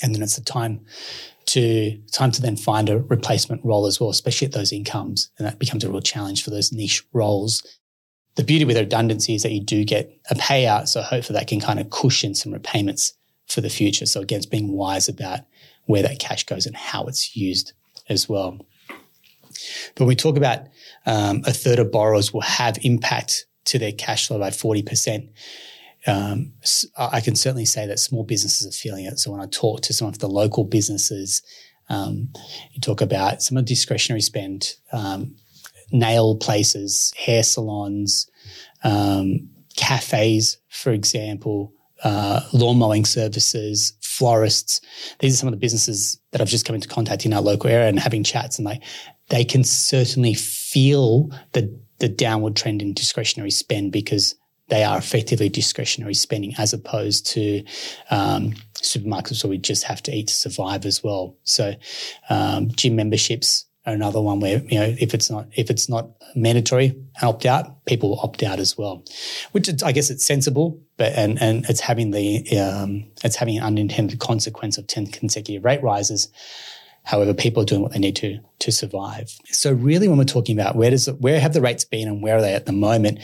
And 0.03 0.13
then 0.13 0.21
it's 0.21 0.35
the 0.35 0.43
time 0.43 0.81
to 1.47 1.97
time 2.11 2.31
to 2.31 2.41
then 2.41 2.57
find 2.57 2.89
a 2.89 2.99
replacement 2.99 3.63
role 3.63 3.85
as 3.85 3.99
well, 3.99 4.09
especially 4.09 4.47
at 4.47 4.53
those 4.53 4.71
incomes, 4.71 5.31
and 5.37 5.47
that 5.47 5.59
becomes 5.59 5.83
a 5.83 5.89
real 5.89 6.01
challenge 6.01 6.43
for 6.43 6.49
those 6.49 6.71
niche 6.71 7.03
roles. 7.13 7.65
The 8.35 8.43
beauty 8.43 8.65
with 8.65 8.77
redundancy 8.77 9.33
is 9.33 9.43
that 9.43 9.51
you 9.51 9.61
do 9.61 9.83
get 9.83 10.15
a 10.29 10.35
payout, 10.35 10.87
so 10.87 11.01
hopefully 11.01 11.39
that 11.39 11.47
can 11.47 11.59
kind 11.59 11.79
of 11.79 11.89
cushion 11.89 12.35
some 12.35 12.53
repayments 12.53 13.13
for 13.47 13.61
the 13.61 13.69
future. 13.69 14.05
So 14.05 14.21
again, 14.21 14.37
it's 14.37 14.45
being 14.45 14.73
wise 14.73 15.09
about 15.09 15.39
where 15.85 16.03
that 16.03 16.19
cash 16.19 16.43
goes 16.43 16.65
and 16.65 16.75
how 16.75 17.05
it's 17.05 17.35
used 17.35 17.73
as 18.09 18.29
well. 18.29 18.59
But 19.95 20.05
we 20.05 20.15
talk 20.15 20.37
about 20.37 20.67
um, 21.05 21.41
a 21.45 21.53
third 21.53 21.79
of 21.79 21.91
borrowers 21.91 22.33
will 22.33 22.41
have 22.41 22.77
impact 22.83 23.45
to 23.67 23.79
their 23.79 23.91
cash 23.91 24.27
flow 24.27 24.39
by 24.39 24.49
40%. 24.49 25.29
Um, 26.05 26.53
I 26.97 27.21
can 27.21 27.35
certainly 27.35 27.65
say 27.65 27.85
that 27.87 27.99
small 27.99 28.23
businesses 28.23 28.67
are 28.67 28.77
feeling 28.77 29.05
it. 29.05 29.19
So 29.19 29.31
when 29.31 29.41
I 29.41 29.47
talk 29.47 29.81
to 29.81 29.93
some 29.93 30.07
of 30.07 30.19
the 30.19 30.27
local 30.27 30.63
businesses, 30.63 31.41
um, 31.89 32.29
you 32.71 32.81
talk 32.81 33.01
about 33.01 33.41
some 33.41 33.57
of 33.57 33.65
the 33.65 33.69
discretionary 33.73 34.21
spend, 34.21 34.73
um, 34.91 35.35
nail 35.91 36.35
places, 36.37 37.13
hair 37.17 37.43
salons, 37.43 38.29
um, 38.83 39.49
cafes, 39.75 40.57
for 40.69 40.91
example, 40.91 41.73
uh, 42.03 42.41
lawn 42.53 42.77
mowing 42.77 43.05
services, 43.05 43.93
florists. 44.01 44.81
These 45.19 45.33
are 45.33 45.37
some 45.37 45.47
of 45.47 45.53
the 45.53 45.59
businesses 45.59 46.19
that 46.31 46.41
I've 46.41 46.47
just 46.47 46.65
come 46.65 46.75
into 46.75 46.87
contact 46.87 47.25
in 47.25 47.33
our 47.33 47.41
local 47.41 47.69
area 47.69 47.89
and 47.89 47.99
having 47.99 48.23
chats, 48.23 48.57
and 48.57 48.67
they 48.67 48.79
they 49.29 49.43
can 49.43 49.63
certainly 49.63 50.33
feel 50.33 51.29
the 51.53 51.79
the 51.99 52.09
downward 52.09 52.55
trend 52.55 52.81
in 52.81 52.93
discretionary 52.93 53.51
spend 53.51 53.91
because 53.91 54.35
they 54.69 54.83
are 54.83 54.97
effectively 54.97 55.49
discretionary 55.49 56.13
spending 56.13 56.53
as 56.57 56.73
opposed 56.73 57.25
to 57.25 57.63
um, 58.11 58.53
supermarkets 58.75 59.43
where 59.43 59.49
we 59.49 59.57
just 59.57 59.83
have 59.83 60.03
to 60.03 60.13
eat 60.13 60.27
to 60.27 60.33
survive 60.33 60.85
as 60.85 61.03
well. 61.03 61.35
So 61.43 61.73
um, 62.29 62.69
gym 62.71 62.95
memberships 62.95 63.65
are 63.85 63.93
another 63.93 64.21
one 64.21 64.41
where 64.41 64.61
you 64.67 64.77
know 64.77 64.93
if 64.99 65.13
it's 65.13 65.29
not 65.31 65.47
if 65.53 65.69
it's 65.69 65.87
not 65.87 66.09
mandatory 66.35 66.95
opt 67.21 67.45
out, 67.45 67.85
people 67.85 68.09
will 68.09 68.19
opt 68.19 68.43
out 68.43 68.59
as 68.59 68.77
well. 68.77 69.03
Which 69.53 69.69
is, 69.69 69.81
I 69.81 69.93
guess 69.93 70.09
it's 70.09 70.25
sensible, 70.25 70.79
but 70.97 71.13
and 71.13 71.41
and 71.41 71.65
it's 71.69 71.79
having 71.79 72.11
the 72.11 72.59
um, 72.59 73.05
it's 73.23 73.37
having 73.37 73.57
an 73.57 73.63
unintended 73.63 74.19
consequence 74.19 74.77
of 74.77 74.87
ten 74.87 75.07
consecutive 75.07 75.63
rate 75.63 75.81
rises. 75.81 76.27
However, 77.07 77.33
people 77.33 77.63
are 77.63 77.65
doing 77.65 77.81
what 77.81 77.93
they 77.93 77.99
need 77.99 78.17
to 78.17 78.37
to 78.59 78.71
survive. 78.71 79.31
So 79.45 79.71
really, 79.71 80.09
when 80.09 80.17
we're 80.17 80.25
talking 80.25 80.59
about 80.59 80.75
where 80.75 80.89
does 80.89 81.07
where 81.19 81.39
have 81.39 81.53
the 81.53 81.61
rates 81.61 81.85
been 81.85 82.09
and 82.09 82.21
where 82.21 82.35
are 82.35 82.41
they 82.41 82.53
at 82.53 82.65
the 82.65 82.73
moment, 82.73 83.19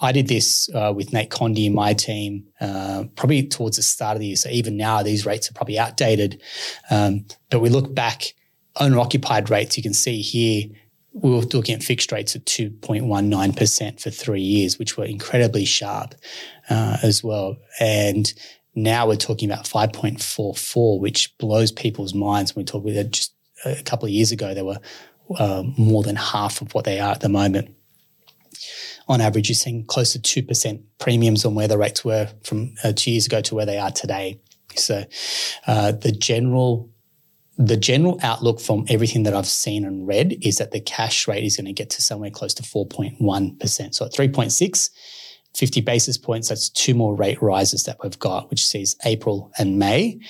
I 0.00 0.10
did 0.10 0.26
this 0.26 0.68
uh, 0.74 0.92
with 0.94 1.12
Nate 1.12 1.30
Condy 1.30 1.66
and 1.66 1.74
my 1.74 1.94
team 1.94 2.44
uh, 2.60 3.04
probably 3.14 3.46
towards 3.46 3.76
the 3.76 3.82
start 3.82 4.16
of 4.16 4.20
the 4.20 4.26
year. 4.26 4.36
So 4.36 4.48
even 4.50 4.76
now, 4.76 5.04
these 5.04 5.24
rates 5.24 5.48
are 5.48 5.54
probably 5.54 5.78
outdated. 5.78 6.42
Um, 6.90 7.26
but 7.48 7.60
we 7.60 7.68
look 7.68 7.94
back 7.94 8.34
owner 8.80 8.98
occupied 8.98 9.50
rates. 9.50 9.76
You 9.76 9.84
can 9.84 9.94
see 9.94 10.20
here 10.20 10.64
we 11.12 11.30
were 11.30 11.42
looking 11.52 11.74
at 11.74 11.82
fixed 11.82 12.12
rates 12.12 12.36
at 12.36 12.44
2.19% 12.44 14.00
for 14.00 14.10
three 14.10 14.42
years, 14.42 14.78
which 14.78 14.96
were 14.96 15.04
incredibly 15.04 15.64
sharp 15.64 16.14
uh, 16.70 16.98
as 17.02 17.24
well. 17.24 17.56
And 17.80 18.32
now 18.74 19.06
we're 19.06 19.16
talking 19.16 19.50
about 19.50 19.64
5.44, 19.64 21.00
which 21.00 21.36
blows 21.38 21.72
people's 21.72 22.14
minds 22.14 22.54
when 22.54 22.62
we 22.62 22.66
talk 22.66 22.84
about 22.84 23.10
just 23.10 23.34
a 23.64 23.82
couple 23.82 24.06
of 24.06 24.12
years 24.12 24.32
ago, 24.32 24.54
they 24.54 24.62
were 24.62 24.78
uh, 25.36 25.62
more 25.76 26.02
than 26.02 26.16
half 26.16 26.60
of 26.60 26.74
what 26.74 26.84
they 26.84 27.00
are 27.00 27.12
at 27.12 27.20
the 27.20 27.28
moment. 27.28 27.74
On 29.08 29.20
average, 29.20 29.48
you're 29.48 29.54
seeing 29.54 29.84
close 29.86 30.12
to 30.12 30.18
2% 30.18 30.82
premiums 30.98 31.44
on 31.44 31.54
where 31.54 31.68
the 31.68 31.78
rates 31.78 32.04
were 32.04 32.28
from 32.44 32.74
uh, 32.84 32.92
two 32.94 33.10
years 33.10 33.26
ago 33.26 33.40
to 33.40 33.54
where 33.54 33.66
they 33.66 33.78
are 33.78 33.90
today. 33.90 34.38
So 34.76 35.04
uh, 35.66 35.92
the 35.92 36.12
general 36.12 36.90
the 37.60 37.76
general 37.76 38.20
outlook 38.22 38.60
from 38.60 38.84
everything 38.88 39.24
that 39.24 39.34
I've 39.34 39.44
seen 39.44 39.84
and 39.84 40.06
read 40.06 40.38
is 40.42 40.58
that 40.58 40.70
the 40.70 40.78
cash 40.78 41.26
rate 41.26 41.42
is 41.42 41.56
going 41.56 41.66
to 41.66 41.72
get 41.72 41.90
to 41.90 42.02
somewhere 42.02 42.30
close 42.30 42.54
to 42.54 42.62
4.1%. 42.62 43.94
So 43.94 44.04
at 44.04 44.12
3.6, 44.12 44.90
50 45.58 45.80
basis 45.80 46.16
points, 46.16 46.48
that's 46.48 46.68
two 46.68 46.94
more 46.94 47.16
rate 47.16 47.42
rises 47.42 47.82
that 47.82 47.98
we've 48.02 48.18
got, 48.20 48.48
which 48.48 48.64
sees 48.64 48.94
April 49.04 49.50
and 49.58 49.76
May. 49.76 50.20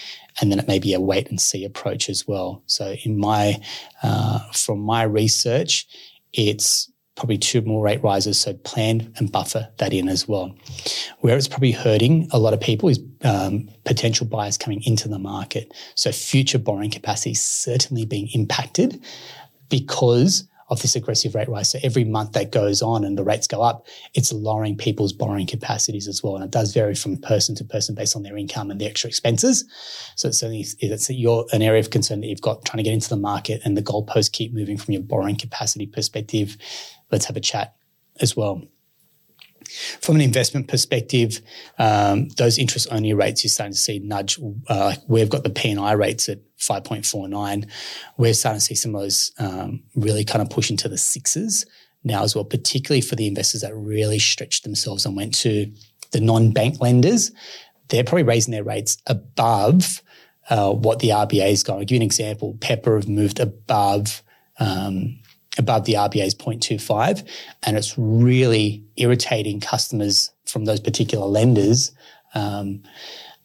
And 0.40 0.50
then 0.50 0.58
it 0.58 0.66
may 0.66 0.78
be 0.78 0.94
a 0.94 1.00
wait 1.00 1.28
and 1.28 1.38
see 1.38 1.66
approach 1.66 2.08
as 2.08 2.26
well. 2.26 2.62
So 2.64 2.94
in 3.04 3.18
my, 3.18 3.60
uh, 4.02 4.38
from 4.52 4.80
my 4.80 5.02
research, 5.02 5.86
it's 6.32 6.90
probably 7.14 7.36
two 7.36 7.60
more 7.60 7.84
rate 7.84 8.02
rises. 8.02 8.40
So 8.40 8.54
plan 8.54 9.12
and 9.16 9.30
buffer 9.30 9.68
that 9.76 9.92
in 9.92 10.08
as 10.08 10.26
well. 10.26 10.56
Where 11.18 11.36
it's 11.36 11.48
probably 11.48 11.72
hurting 11.72 12.28
a 12.30 12.38
lot 12.38 12.54
of 12.54 12.60
people 12.60 12.88
is 12.88 12.98
um, 13.22 13.68
potential 13.84 14.26
buyers 14.26 14.56
coming 14.56 14.82
into 14.84 15.08
the 15.08 15.18
market. 15.18 15.74
So 15.94 16.10
future 16.10 16.58
borrowing 16.58 16.90
capacity 16.90 17.32
is 17.32 17.42
certainly 17.42 18.06
being 18.06 18.28
impacted 18.32 19.02
because 19.68 20.48
of 20.70 20.82
this 20.82 20.94
aggressive 20.94 21.34
rate 21.34 21.48
rise. 21.48 21.70
So 21.70 21.78
every 21.82 22.04
month 22.04 22.32
that 22.32 22.52
goes 22.52 22.82
on 22.82 23.04
and 23.04 23.16
the 23.16 23.24
rates 23.24 23.46
go 23.46 23.62
up, 23.62 23.86
it's 24.14 24.32
lowering 24.32 24.76
people's 24.76 25.12
borrowing 25.12 25.46
capacities 25.46 26.06
as 26.06 26.22
well. 26.22 26.36
And 26.36 26.44
it 26.44 26.50
does 26.50 26.74
vary 26.74 26.94
from 26.94 27.16
person 27.16 27.54
to 27.56 27.64
person 27.64 27.94
based 27.94 28.14
on 28.14 28.22
their 28.22 28.36
income 28.36 28.70
and 28.70 28.80
the 28.80 28.86
extra 28.86 29.08
expenses. 29.08 29.64
So 30.16 30.28
it's 30.28 30.38
certainly 30.38 30.66
it's 30.80 31.08
you're 31.10 31.46
an 31.52 31.62
area 31.62 31.80
of 31.80 31.90
concern 31.90 32.20
that 32.20 32.26
you've 32.26 32.40
got 32.40 32.64
trying 32.64 32.78
to 32.78 32.82
get 32.84 32.94
into 32.94 33.08
the 33.08 33.16
market 33.16 33.62
and 33.64 33.76
the 33.76 33.82
goalposts 33.82 34.30
keep 34.30 34.52
moving 34.52 34.76
from 34.76 34.92
your 34.92 35.02
borrowing 35.02 35.36
capacity 35.36 35.86
perspective. 35.86 36.56
Let's 37.10 37.24
have 37.24 37.36
a 37.36 37.40
chat 37.40 37.74
as 38.20 38.36
well. 38.36 38.62
From 40.00 40.16
an 40.16 40.22
investment 40.22 40.68
perspective, 40.68 41.40
um, 41.78 42.28
those 42.30 42.58
interest 42.58 42.88
only 42.90 43.12
rates 43.12 43.44
you're 43.44 43.50
starting 43.50 43.72
to 43.72 43.78
see 43.78 43.98
nudge. 43.98 44.38
Uh, 44.68 44.94
we've 45.06 45.28
got 45.28 45.44
the 45.44 45.50
P&I 45.50 45.92
rates 45.92 46.28
at 46.28 46.38
5.49. 46.58 47.70
We're 48.16 48.34
starting 48.34 48.58
to 48.58 48.64
see 48.64 48.74
some 48.74 48.94
of 48.94 49.02
those 49.02 49.32
um, 49.38 49.82
really 49.94 50.24
kind 50.24 50.42
of 50.42 50.50
push 50.50 50.70
into 50.70 50.88
the 50.88 50.98
sixes 50.98 51.66
now 52.04 52.22
as 52.22 52.34
well, 52.34 52.44
particularly 52.44 53.00
for 53.00 53.16
the 53.16 53.26
investors 53.26 53.62
that 53.62 53.74
really 53.74 54.18
stretched 54.18 54.64
themselves 54.64 55.04
and 55.04 55.16
went 55.16 55.34
to 55.34 55.70
the 56.12 56.20
non-bank 56.20 56.80
lenders. 56.80 57.32
They're 57.88 58.04
probably 58.04 58.22
raising 58.22 58.52
their 58.52 58.64
rates 58.64 58.98
above 59.06 60.02
uh, 60.50 60.72
what 60.72 61.00
the 61.00 61.10
RBA 61.10 61.50
is 61.50 61.62
going. 61.62 61.80
I'll 61.80 61.84
give 61.84 61.96
you 61.96 62.00
an 62.00 62.02
example. 62.02 62.56
Pepper 62.60 62.96
have 62.96 63.08
moved 63.08 63.40
above 63.40 64.22
um, 64.58 65.18
above 65.58 65.84
the 65.84 65.94
RBA's 65.94 66.34
0.25. 66.34 67.28
And 67.64 67.76
it's 67.76 67.94
really 67.98 68.84
irritating 68.96 69.60
customers 69.60 70.30
from 70.46 70.64
those 70.64 70.80
particular 70.80 71.26
lenders. 71.26 71.92
Um, 72.34 72.82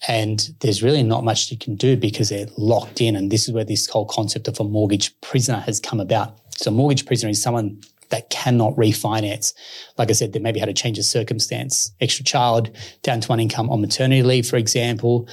and 0.07 0.53
there's 0.59 0.83
really 0.83 1.03
not 1.03 1.23
much 1.23 1.51
you 1.51 1.57
can 1.57 1.75
do 1.75 1.95
because 1.97 2.29
they're 2.29 2.47
locked 2.57 3.01
in. 3.01 3.15
And 3.15 3.31
this 3.31 3.47
is 3.47 3.53
where 3.53 3.63
this 3.63 3.87
whole 3.87 4.05
concept 4.05 4.47
of 4.47 4.59
a 4.59 4.63
mortgage 4.63 5.19
prisoner 5.21 5.59
has 5.59 5.79
come 5.79 5.99
about. 5.99 6.37
So, 6.55 6.69
a 6.69 6.73
mortgage 6.73 7.05
prisoner 7.05 7.29
is 7.29 7.41
someone 7.41 7.81
that 8.13 8.29
cannot 8.29 8.75
refinance. 8.75 9.55
Like 9.97 10.11
I 10.11 10.13
said, 10.13 10.33
they 10.33 10.39
maybe 10.39 10.59
had 10.59 10.69
a 10.69 10.73
change 10.73 10.99
of 10.99 11.05
circumstance, 11.05 11.91
extra 11.99 12.23
child, 12.23 12.69
down 13.01 13.21
to 13.21 13.27
one 13.27 13.39
income 13.39 13.71
on 13.71 13.81
maternity 13.81 14.21
leave, 14.21 14.47
for 14.47 14.57
example, 14.57 15.27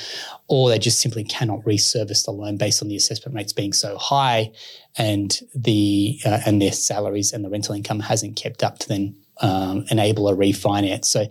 or 0.48 0.70
they 0.70 0.78
just 0.78 0.98
simply 0.98 1.22
cannot 1.22 1.64
reservice 1.66 2.22
the 2.22 2.30
loan 2.30 2.56
based 2.56 2.80
on 2.80 2.88
the 2.88 2.96
assessment 2.96 3.36
rates 3.36 3.52
being 3.52 3.74
so 3.74 3.98
high 3.98 4.50
and 4.96 5.40
the 5.54 6.18
uh, 6.24 6.40
and 6.46 6.62
their 6.62 6.72
salaries 6.72 7.34
and 7.34 7.44
the 7.44 7.50
rental 7.50 7.74
income 7.74 8.00
hasn't 8.00 8.36
kept 8.36 8.64
up 8.64 8.78
to 8.78 8.88
then 8.88 9.14
um, 9.42 9.84
enable 9.90 10.26
a 10.30 10.34
refinance. 10.34 11.04
So, 11.04 11.26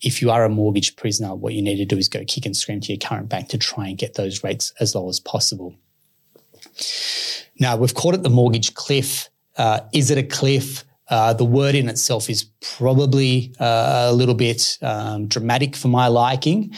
if 0.00 0.22
you 0.22 0.30
are 0.30 0.46
a 0.46 0.48
mortgage 0.48 0.96
prisoner, 0.96 1.34
what 1.34 1.52
you 1.52 1.60
need 1.60 1.76
to 1.76 1.84
do 1.84 1.98
is 1.98 2.08
go 2.08 2.24
kick 2.24 2.46
and 2.46 2.56
scream 2.56 2.80
to 2.80 2.92
your 2.92 2.98
current 2.98 3.28
bank 3.28 3.50
to 3.50 3.58
try 3.58 3.88
and 3.88 3.98
get 3.98 4.14
those 4.14 4.42
rates 4.42 4.72
as 4.80 4.94
low 4.94 5.10
as 5.10 5.20
possible. 5.20 5.74
Now, 7.60 7.76
we've 7.76 7.94
called 7.94 8.14
it 8.14 8.22
the 8.22 8.30
mortgage 8.30 8.72
cliff. 8.72 9.28
Uh, 9.58 9.80
is 9.92 10.10
it 10.10 10.16
a 10.16 10.22
cliff? 10.22 10.85
Uh, 11.08 11.32
the 11.32 11.44
word 11.44 11.74
in 11.74 11.88
itself 11.88 12.28
is 12.28 12.44
probably 12.60 13.54
uh, 13.60 14.06
a 14.08 14.12
little 14.12 14.34
bit 14.34 14.78
um, 14.82 15.26
dramatic 15.28 15.76
for 15.76 15.88
my 15.88 16.08
liking. 16.08 16.74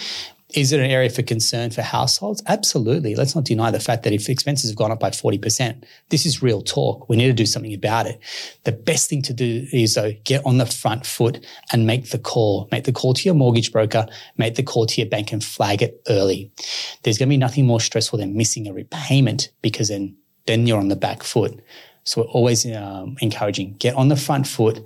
Is 0.55 0.73
it 0.73 0.81
an 0.81 0.91
area 0.91 1.11
for 1.11 1.23
concern 1.23 1.71
for 1.71 1.83
households? 1.83 2.43
Absolutely. 2.47 3.15
Let's 3.15 3.35
not 3.35 3.45
deny 3.45 3.71
the 3.71 3.81
fact 3.81 4.03
that 4.05 4.15
if 4.15 4.31
expenses 4.31 4.71
have 4.71 4.79
gone 4.79 4.91
up 4.91 4.99
by 4.99 5.11
40%, 5.11 5.85
this 6.09 6.25
is 6.25 6.43
real 6.43 6.63
talk. 6.63 7.07
We 7.07 7.17
need 7.17 7.27
to 7.27 7.35
do 7.35 7.45
something 7.45 7.75
about 7.75 8.07
it. 8.07 8.19
The 8.65 8.73
best 8.73 9.11
thing 9.11 9.21
to 9.23 9.35
do 9.35 9.67
is 9.73 9.95
though, 9.95 10.13
get 10.25 10.45
on 10.47 10.57
the 10.57 10.65
front 10.65 11.05
foot 11.05 11.45
and 11.71 11.87
make 11.87 12.11
the 12.11 12.19
call. 12.19 12.67
Make 12.73 12.85
the 12.85 12.93
call 12.93 13.13
to 13.13 13.25
your 13.25 13.35
mortgage 13.35 13.73
broker, 13.73 14.07
make 14.39 14.55
the 14.55 14.63
call 14.63 14.87
to 14.87 15.01
your 15.03 15.11
bank 15.11 15.33
and 15.33 15.45
flag 15.45 15.83
it 15.83 16.01
early. 16.09 16.51
There's 17.03 17.19
going 17.19 17.29
to 17.29 17.33
be 17.33 17.37
nothing 17.37 17.67
more 17.67 17.81
stressful 17.81 18.19
than 18.19 18.35
missing 18.35 18.67
a 18.67 18.73
repayment 18.73 19.51
because 19.61 19.89
then, 19.89 20.17
then 20.47 20.67
you're 20.67 20.81
on 20.81 20.89
the 20.89 20.97
back 20.97 21.25
foot. 21.25 21.61
So 22.09 22.23
we're 22.23 22.29
always 22.29 22.65
um, 22.65 23.19
encouraging 23.21 23.75
get 23.79 23.95
on 23.95 24.09
the 24.09 24.17
front 24.17 24.47
foot, 24.47 24.83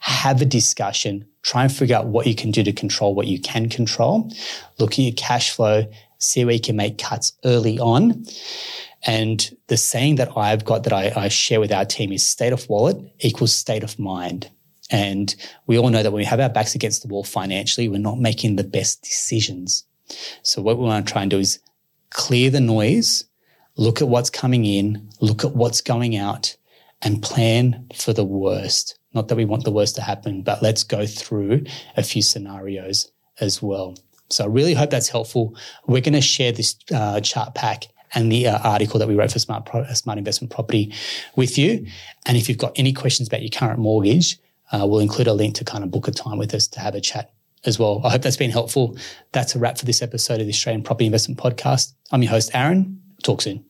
have 0.00 0.42
a 0.42 0.44
discussion, 0.44 1.24
try 1.42 1.62
and 1.62 1.72
figure 1.72 1.94
out 1.94 2.06
what 2.06 2.26
you 2.26 2.34
can 2.34 2.50
do 2.50 2.64
to 2.64 2.72
control 2.72 3.14
what 3.14 3.28
you 3.28 3.40
can 3.40 3.68
control. 3.68 4.28
Look 4.80 4.94
at 4.94 4.98
your 4.98 5.12
cash 5.12 5.52
flow, 5.52 5.86
see 6.18 6.44
where 6.44 6.54
you 6.54 6.60
can 6.60 6.74
make 6.74 6.98
cuts 6.98 7.32
early 7.44 7.78
on. 7.78 8.24
And 9.06 9.56
the 9.68 9.76
saying 9.76 10.16
that 10.16 10.36
I've 10.36 10.64
got 10.64 10.82
that 10.82 10.92
I, 10.92 11.12
I 11.14 11.28
share 11.28 11.60
with 11.60 11.70
our 11.70 11.84
team 11.84 12.10
is 12.10 12.26
state 12.26 12.52
of 12.52 12.68
wallet 12.68 12.96
equals 13.20 13.54
state 13.54 13.84
of 13.84 13.96
mind. 14.00 14.50
And 14.90 15.32
we 15.68 15.78
all 15.78 15.90
know 15.90 16.02
that 16.02 16.10
when 16.10 16.22
we 16.22 16.24
have 16.24 16.40
our 16.40 16.48
backs 16.48 16.74
against 16.74 17.02
the 17.02 17.08
wall 17.08 17.22
financially, 17.22 17.88
we're 17.88 17.98
not 17.98 18.18
making 18.18 18.56
the 18.56 18.64
best 18.64 19.00
decisions. 19.02 19.84
So 20.42 20.60
what 20.60 20.76
we 20.76 20.86
want 20.86 21.06
to 21.06 21.12
try 21.12 21.22
and 21.22 21.30
do 21.30 21.38
is 21.38 21.60
clear 22.10 22.50
the 22.50 22.60
noise, 22.60 23.26
look 23.76 24.02
at 24.02 24.08
what's 24.08 24.28
coming 24.28 24.64
in, 24.64 25.08
look 25.20 25.44
at 25.44 25.54
what's 25.54 25.80
going 25.80 26.16
out, 26.16 26.56
and 27.04 27.22
plan 27.22 27.86
for 27.94 28.12
the 28.12 28.24
worst. 28.24 28.98
Not 29.12 29.28
that 29.28 29.36
we 29.36 29.44
want 29.44 29.64
the 29.64 29.70
worst 29.70 29.94
to 29.96 30.02
happen, 30.02 30.42
but 30.42 30.62
let's 30.62 30.82
go 30.82 31.06
through 31.06 31.64
a 31.96 32.02
few 32.02 32.22
scenarios 32.22 33.10
as 33.40 33.62
well. 33.62 33.94
So 34.30 34.44
I 34.44 34.46
really 34.48 34.74
hope 34.74 34.90
that's 34.90 35.08
helpful. 35.08 35.56
We're 35.86 36.00
going 36.00 36.14
to 36.14 36.20
share 36.20 36.50
this 36.50 36.76
uh, 36.92 37.20
chart 37.20 37.54
pack 37.54 37.86
and 38.14 38.32
the 38.32 38.48
uh, 38.48 38.58
article 38.58 38.98
that 38.98 39.08
we 39.08 39.14
wrote 39.14 39.32
for 39.32 39.38
Smart, 39.38 39.66
Pro- 39.66 39.82
uh, 39.82 39.94
Smart 39.94 40.18
Investment 40.18 40.52
Property 40.52 40.92
with 41.36 41.58
you. 41.58 41.86
And 42.26 42.36
if 42.36 42.48
you've 42.48 42.58
got 42.58 42.72
any 42.76 42.92
questions 42.92 43.28
about 43.28 43.42
your 43.42 43.50
current 43.50 43.78
mortgage, 43.78 44.38
uh, 44.72 44.86
we'll 44.86 45.00
include 45.00 45.26
a 45.26 45.34
link 45.34 45.54
to 45.56 45.64
kind 45.64 45.84
of 45.84 45.90
book 45.90 46.08
a 46.08 46.10
time 46.10 46.38
with 46.38 46.54
us 46.54 46.66
to 46.68 46.80
have 46.80 46.94
a 46.94 47.00
chat 47.00 47.32
as 47.64 47.78
well. 47.78 48.00
I 48.04 48.10
hope 48.10 48.22
that's 48.22 48.36
been 48.36 48.50
helpful. 48.50 48.96
That's 49.32 49.54
a 49.54 49.58
wrap 49.58 49.78
for 49.78 49.84
this 49.84 50.02
episode 50.02 50.40
of 50.40 50.46
the 50.46 50.52
Australian 50.52 50.82
Property 50.82 51.06
Investment 51.06 51.38
Podcast. 51.38 51.92
I'm 52.12 52.22
your 52.22 52.30
host, 52.30 52.50
Aaron. 52.54 53.00
Talk 53.22 53.42
soon. 53.42 53.64